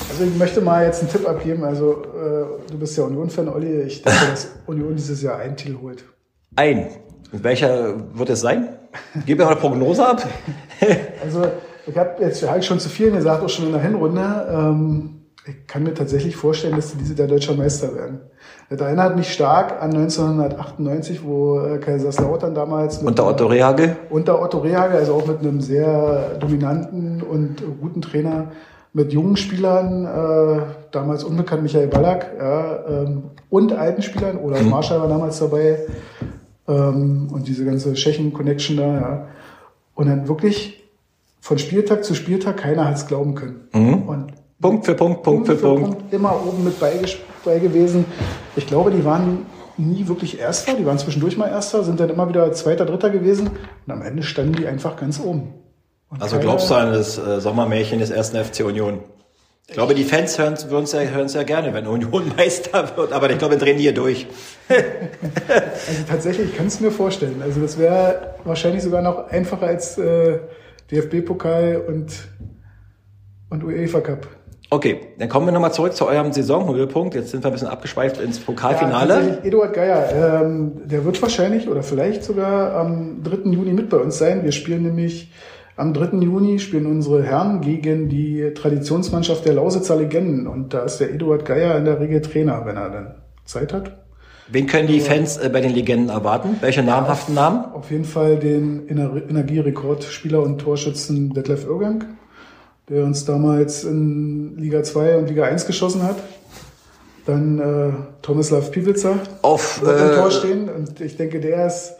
[0.08, 1.64] Also ich möchte mal jetzt einen Tipp abgeben.
[1.64, 3.82] Also äh, du bist ja Union-Fan, Olli.
[3.82, 6.04] Ich denke, dass Union dieses Jahr einen Titel holt.
[6.56, 6.90] Ein.
[7.32, 8.78] Und welcher wird es sein?
[9.26, 10.28] Gib mir mal eine Prognose ab.
[11.24, 11.48] Also
[11.88, 14.48] ich habe jetzt halt schon zu vielen gesagt, auch schon in der Hinrunde.
[14.52, 18.22] Ähm, ich kann mir tatsächlich vorstellen, dass die diese der deutscher Meister werden.
[18.76, 23.98] Das erinnert mich stark an 1998, wo äh, Kaiserslautern damals Unter Otto Rehagel.
[24.10, 28.48] unter Otto Rehagel, also auch mit einem sehr dominanten und guten Trainer,
[28.92, 35.00] mit jungen Spielern, äh, damals unbekannt Michael Ballack, ja, ähm, und alten Spielern, oder Marschall
[35.02, 35.78] war damals dabei,
[36.68, 39.28] ähm, und diese ganze Tschechen-Connection da, ja.
[39.94, 40.84] Und dann wirklich
[41.42, 43.68] von Spieltag zu Spieltag, keiner hat es glauben können.
[44.08, 46.12] Und Punkt für Punkt, Punkt für Punkt.
[46.12, 46.94] immer oben mit bei,
[47.44, 48.06] bei gewesen.
[48.56, 49.46] Ich glaube, die waren
[49.78, 53.50] nie wirklich Erster, die waren zwischendurch mal Erster, sind dann immer wieder Zweiter, Dritter gewesen
[53.86, 55.54] und am Ende standen die einfach ganz oben.
[56.10, 59.00] Und Also glaubst du an das äh, Sommermärchen des ersten FC Union?
[59.68, 63.30] Ich glaube, die Fans hören es ja, hören's ja gerne, wenn Union Meister wird, aber
[63.30, 64.28] ich glaube, wir drehen hier durch.
[65.86, 67.42] Also tatsächlich, ich kann es mir vorstellen.
[67.42, 70.40] Also das wäre wahrscheinlich sogar noch einfacher als äh,
[70.90, 72.14] DFB-Pokal und,
[73.50, 74.28] und UEFA Cup.
[74.74, 77.14] Okay, dann kommen wir nochmal zurück zu eurem Saisonhöhepunkt.
[77.14, 79.14] Jetzt sind wir ein bisschen abgeschweift ins Ja, Pokalfinale.
[79.14, 83.52] tatsächlich, Eduard Geier, ähm, der wird wahrscheinlich oder vielleicht sogar am 3.
[83.52, 84.44] Juni mit bei uns sein.
[84.44, 85.32] Wir spielen nämlich
[85.76, 86.18] am 3.
[86.24, 90.48] Juni spielen unsere Herren gegen die Traditionsmannschaft der Lausitzer Legenden.
[90.48, 93.16] Und da ist der Eduard Geier in der Regel Trainer, wenn er dann
[93.46, 93.92] Zeit hat.
[94.50, 96.58] Wen können die Fans äh, bei den Legenden erwarten?
[96.62, 97.64] Welche namhaften Namen?
[97.76, 102.04] Auf jeden Fall den Ener- Energierekordspieler und Torschützen Detlef Irgang,
[102.90, 106.18] der uns damals in Liga 2 und Liga 1 geschossen hat.
[107.26, 111.94] Dann äh, Tomislav Piwitzer Auf, wird im Tor äh, stehen und ich denke, der ist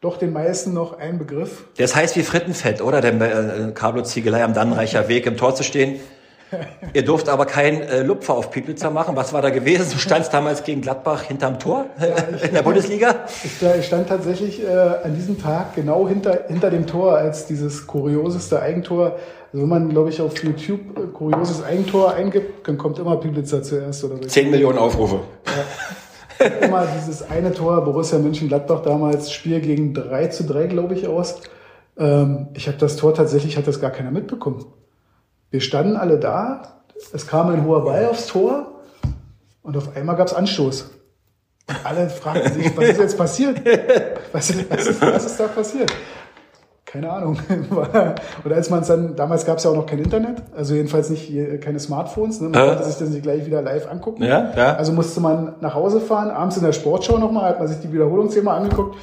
[0.00, 1.64] doch den meisten noch ein Begriff.
[1.76, 3.02] das heißt wie Frittenfett, oder?
[3.02, 6.00] Der äh, Cablo Ziegelei am Dannenreicher Weg im Tor zu stehen.
[6.94, 9.16] Ihr durft aber kein äh, Lupfer auf Pieplitzer machen.
[9.16, 9.86] Was war da gewesen?
[9.92, 11.86] Du standst damals gegen Gladbach hinterm Tor
[12.42, 13.26] in der Bundesliga.
[13.44, 17.86] Ich, ich stand tatsächlich äh, an diesem Tag genau hinter, hinter dem Tor als dieses
[17.86, 19.18] kurioseste Eigentor.
[19.52, 23.62] Also wenn man, glaube ich, auf YouTube äh, kurioses Eigentor eingibt, dann kommt immer Piwitzer
[23.62, 24.22] zuerst oder so.
[24.22, 25.20] 10 Millionen Aufrufe.
[26.60, 31.40] immer dieses eine Tor, Borussia Mönchengladbach damals, Spiel gegen 3 zu 3, glaube ich, aus.
[31.98, 34.64] Ähm, ich habe das Tor tatsächlich, hat das gar keiner mitbekommen.
[35.50, 36.82] Wir standen alle da,
[37.12, 38.80] es kam ein hoher Ball aufs Tor
[39.62, 40.90] und auf einmal gab's Anstoß.
[41.66, 43.60] Und alle fragten sich, was ist jetzt passiert?
[44.32, 45.92] Was, was, was ist da passiert?
[46.90, 47.38] Keine Ahnung.
[48.44, 51.22] Oder als man es dann, damals gab's ja auch noch kein Internet, also jedenfalls nicht
[51.22, 52.48] hier, keine Smartphones, ne?
[52.48, 52.66] man Äh.
[52.68, 54.24] konnte sich das nicht gleich wieder live angucken.
[54.24, 54.74] Ja, ja.
[54.76, 57.92] Also musste man nach Hause fahren, abends in der Sportschau nochmal, hat man sich die
[57.92, 58.96] Wiederholungsszene angeguckt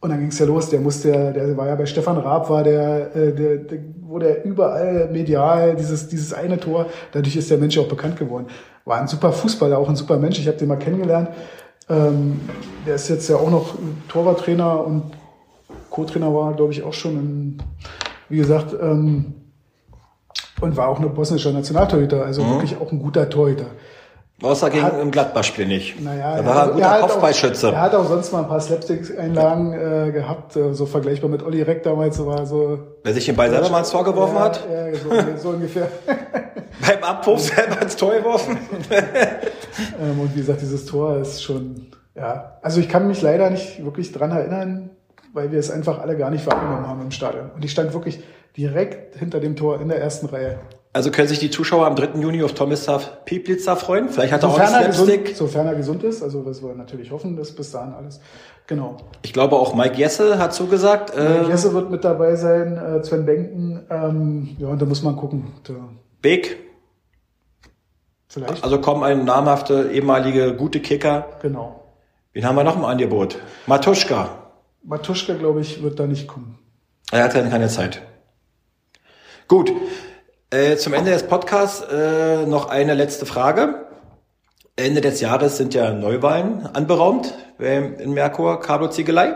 [0.00, 0.68] und dann ging's ja los.
[0.70, 4.18] Der musste, ja- der war ja bei Stefan Raab, war der, äh, der, der wo
[4.18, 6.86] der überall medial dieses dieses eine Tor.
[7.12, 8.46] Dadurch ist der Mensch auch bekannt geworden.
[8.84, 10.38] War ein super Fußballer, auch ein super Mensch.
[10.38, 11.28] Ich habe den mal kennengelernt.
[11.88, 12.40] Ähm,
[12.86, 13.74] der ist jetzt ja auch noch
[14.08, 15.04] Torwarttrainer und
[15.92, 17.12] Co-Trainer war, glaube ich, auch schon.
[17.16, 17.62] In,
[18.28, 18.74] wie gesagt.
[18.80, 19.34] Ähm,
[20.60, 23.66] und war auch ein bosnischer Nationaltorhüter, also wirklich auch ein guter Torhüter.
[24.40, 26.00] Außer gegen Hat- im Gladbach-Spiel nicht.
[26.00, 27.68] Naja, da war er ein guter auch- Kopfballschütze.
[27.72, 31.62] Er hat auch sonst mal ein paar Slapstick-Einlagen äh, gehabt, äh, so vergleichbar mit Olli
[31.62, 32.78] Reck damals, so war so.
[33.02, 35.88] Wer sich den Ball selber mal ins Tor geworfen ja, hat, Ja, so, so ungefähr.
[36.86, 38.56] beim Abwurf selber ins Tor geworfen.
[38.90, 42.58] ähm, und wie gesagt, dieses Tor ist schon, ja.
[42.62, 44.90] Also ich kann mich leider nicht wirklich dran erinnern,
[45.32, 47.50] weil wir es einfach alle gar nicht wahrgenommen haben im Stadion.
[47.54, 48.20] Und ich stand wirklich
[48.56, 50.58] direkt hinter dem Tor in der ersten Reihe.
[50.94, 52.20] Also können sich die Zuschauer am 3.
[52.20, 54.10] Juni auf Tomislav Pieplitzer freuen.
[54.10, 55.20] Vielleicht hat er auch einen Sofern Slapstick.
[55.24, 58.20] gesund, sofern er gesund ist, also was wir natürlich hoffen, dass bis dahin alles.
[58.66, 58.98] Genau.
[59.22, 61.16] Ich glaube auch Mike Jesse hat zugesagt.
[61.16, 65.16] Äh, Jesse wird mit dabei sein, äh, Sven Benken, ähm, ja, und da muss man
[65.16, 65.52] gucken.
[65.64, 65.72] Da,
[66.20, 66.58] Beek.
[68.28, 68.62] vielleicht.
[68.62, 71.26] Also kommen ein namhafte ehemalige gute Kicker.
[71.40, 71.82] Genau.
[72.34, 73.38] Wen haben wir noch im Angebot?
[73.66, 74.41] Matuschka.
[74.84, 76.58] Matuschka, glaube ich, wird da nicht kommen.
[77.10, 78.02] Er hat ja keine Zeit.
[79.48, 79.72] Gut.
[80.50, 83.86] Äh, zum Ende des Podcasts äh, noch eine letzte Frage.
[84.76, 89.34] Ende des Jahres sind ja Neuwahlen anberaumt ähm, in Merkur, Cablo Ziegelei.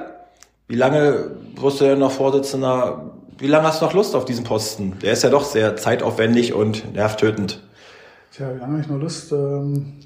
[0.68, 3.12] Wie lange wirst du denn noch Vorsitzender?
[3.38, 4.98] Wie lange hast du noch Lust auf diesen Posten?
[5.02, 7.62] Der ist ja doch sehr zeitaufwendig und nervtötend.
[8.32, 9.32] Tja, wie lange habe ich noch Lust?
[9.32, 10.00] Ähm,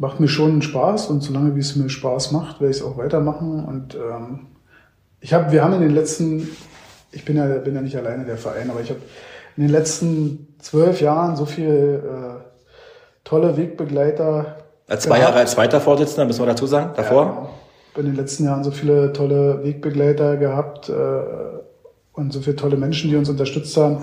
[0.00, 2.96] macht mir schon Spaß und solange wie es mir Spaß macht, werde ich es auch
[2.96, 3.62] weitermachen.
[3.66, 4.46] Und ähm,
[5.20, 6.48] ich habe, wir haben in den letzten,
[7.12, 9.00] ich bin ja, bin ja nicht alleine der Verein, aber ich habe
[9.58, 12.42] in den letzten zwölf Jahren so viel äh,
[13.24, 14.56] tolle Wegbegleiter.
[14.88, 15.28] Als zwei gehabt.
[15.28, 17.22] Jahre als zweiter Vorsitzender, müssen wir dazu sagen, davor.
[17.22, 17.50] Ja, genau.
[17.96, 20.92] in den letzten Jahren so viele tolle Wegbegleiter gehabt äh,
[22.14, 23.98] und so viele tolle Menschen, die uns unterstützt haben.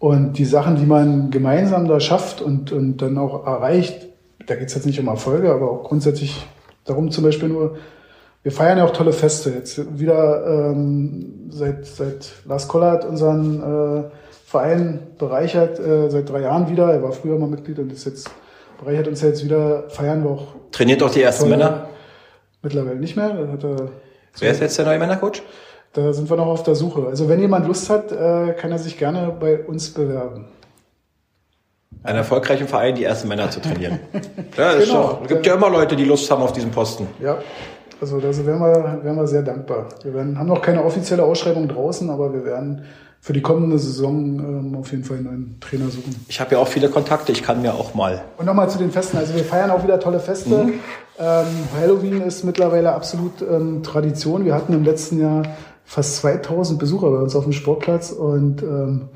[0.00, 4.08] Und die Sachen, die man gemeinsam da schafft und, und dann auch erreicht,
[4.46, 6.46] da geht es jetzt nicht um Erfolge, aber auch grundsätzlich
[6.84, 7.76] darum zum Beispiel nur,
[8.42, 9.50] wir feiern ja auch tolle Feste.
[9.50, 14.10] Jetzt wieder ähm, seit, seit Lars Kollert unseren äh,
[14.44, 16.92] Verein bereichert, äh, seit drei Jahren wieder.
[16.92, 18.30] Er war früher mal Mitglied und ist jetzt
[18.78, 19.84] bereichert uns jetzt wieder.
[19.88, 20.46] Feiern wir auch.
[20.72, 21.88] Trainiert auch die ersten tolle, Männer?
[22.62, 23.58] Mittlerweile nicht mehr.
[24.38, 25.42] Wer ist jetzt der neue Männercoach?
[25.92, 27.06] Da sind wir noch auf der Suche.
[27.06, 30.46] Also wenn jemand Lust hat, äh, kann er sich gerne bei uns bewerben.
[32.02, 34.00] Einen erfolgreichen Verein, die ersten Männer zu trainieren.
[34.56, 35.22] ja, es genau.
[35.26, 37.06] gibt ja immer Leute, die Lust haben auf diesen Posten.
[37.20, 37.38] Ja,
[38.00, 39.86] also da wären wir, wären wir sehr dankbar.
[40.02, 42.84] Wir werden, haben noch keine offizielle Ausschreibung draußen, aber wir werden
[43.20, 46.16] für die kommende Saison ähm, auf jeden Fall einen neuen Trainer suchen.
[46.26, 48.24] Ich habe ja auch viele Kontakte, ich kann mir auch mal.
[48.36, 49.16] Und nochmal zu den Festen.
[49.16, 50.64] Also wir feiern auch wieder tolle Feste.
[50.64, 50.72] Mhm.
[51.20, 51.46] Ähm,
[51.80, 54.44] Halloween ist mittlerweile absolut ähm, Tradition.
[54.44, 55.44] Wir hatten im letzten Jahr
[55.84, 59.10] fast 2000 Besucher bei uns auf dem Sportplatz und ähm,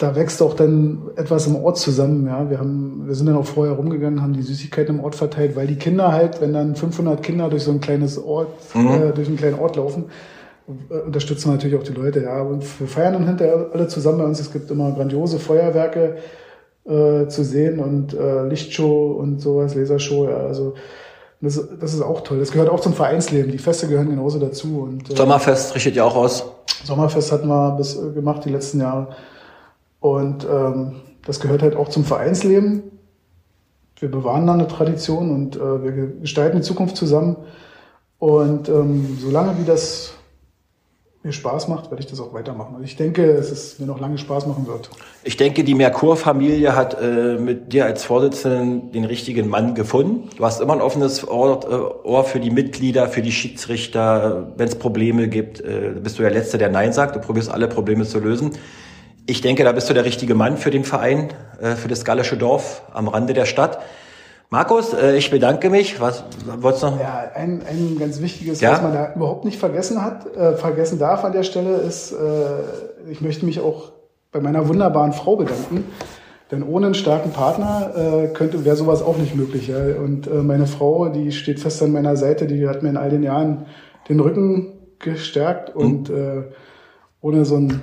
[0.00, 2.26] da wächst auch dann etwas im Ort zusammen.
[2.26, 5.56] Ja, wir haben, wir sind dann auch vorher rumgegangen, haben die Süßigkeiten im Ort verteilt,
[5.56, 8.88] weil die Kinder halt, wenn dann 500 Kinder durch so ein kleines Ort, mhm.
[8.88, 10.06] äh, durch einen kleinen Ort laufen,
[10.88, 12.22] äh, unterstützen wir natürlich auch die Leute.
[12.22, 14.40] Ja, und wir feiern dann hinterher alle zusammen bei uns.
[14.40, 16.16] Es gibt immer grandiose Feuerwerke
[16.86, 20.24] äh, zu sehen und äh, Lichtshow und sowas, Lasershow.
[20.24, 20.74] Ja, also
[21.42, 22.38] das, das ist auch toll.
[22.38, 23.52] Das gehört auch zum Vereinsleben.
[23.52, 24.80] Die Feste gehören genauso dazu.
[24.80, 26.46] Und, äh, Sommerfest richtet ihr auch aus?
[26.84, 29.08] Sommerfest hatten wir bis äh, gemacht die letzten Jahre.
[30.00, 32.82] Und ähm, das gehört halt auch zum Vereinsleben.
[33.98, 37.36] Wir bewahren da eine Tradition und äh, wir gestalten die Zukunft zusammen.
[38.18, 40.14] Und ähm, solange wie das
[41.22, 42.74] mir Spaß macht, werde ich das auch weitermachen.
[42.74, 44.88] Also ich denke, es mir noch lange Spaß machen wird.
[45.22, 50.30] Ich denke, die Merkur-Familie hat äh, mit dir als Vorsitzenden den richtigen Mann gefunden.
[50.38, 54.54] Du hast immer ein offenes Ohr, äh, Ohr für die Mitglieder, für die Schiedsrichter.
[54.56, 57.16] Wenn es Probleme gibt, äh, bist du der Letzte, der Nein sagt.
[57.16, 58.52] Du probierst alle Probleme zu lösen.
[59.30, 61.28] Ich denke, da bist du der richtige Mann für den Verein,
[61.60, 63.78] äh, für das gallische Dorf am Rande der Stadt.
[64.48, 66.00] Markus, äh, ich bedanke mich.
[66.00, 66.24] Was
[66.60, 66.98] wolltest du noch?
[66.98, 68.72] Ja, ein, ein ganz wichtiges, ja?
[68.72, 72.16] was man da überhaupt nicht vergessen hat, äh, vergessen darf an der Stelle, ist, äh,
[73.08, 73.92] ich möchte mich auch
[74.32, 75.84] bei meiner wunderbaren Frau bedanken.
[76.50, 79.68] Denn ohne einen starken Partner äh, könnte wäre sowas auch nicht möglich.
[79.68, 79.78] Ja?
[80.04, 83.10] Und äh, meine Frau, die steht fest an meiner Seite, die hat mir in all
[83.10, 83.66] den Jahren
[84.08, 85.80] den Rücken gestärkt mhm.
[85.80, 86.42] und äh,
[87.20, 87.80] ohne so ein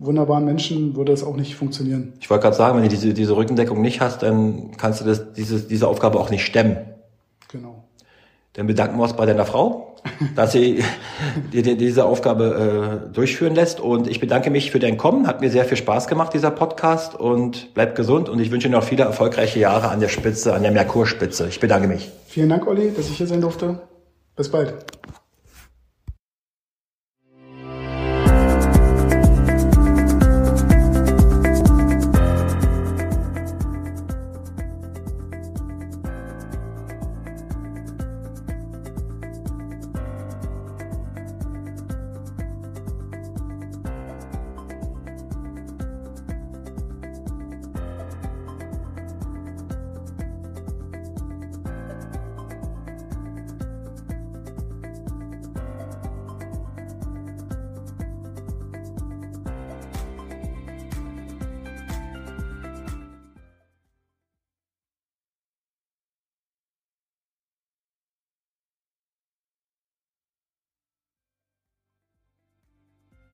[0.00, 2.14] wunderbaren Menschen würde es auch nicht funktionieren.
[2.20, 5.32] Ich wollte gerade sagen, wenn du diese, diese Rückendeckung nicht hast, dann kannst du das,
[5.34, 6.78] diese, diese Aufgabe auch nicht stemmen.
[7.48, 7.84] Genau.
[8.54, 9.96] Dann bedanken wir uns bei deiner Frau,
[10.36, 10.82] dass sie
[11.52, 13.78] dir diese Aufgabe äh, durchführen lässt.
[13.78, 15.26] Und ich bedanke mich für dein Kommen.
[15.26, 17.14] Hat mir sehr viel Spaß gemacht, dieser Podcast.
[17.14, 18.28] Und bleib gesund.
[18.28, 21.46] Und ich wünsche dir noch viele erfolgreiche Jahre an der Spitze, an der Merkurspitze.
[21.48, 22.10] Ich bedanke mich.
[22.26, 23.80] Vielen Dank, Olli, dass ich hier sein durfte.
[24.34, 24.74] Bis bald.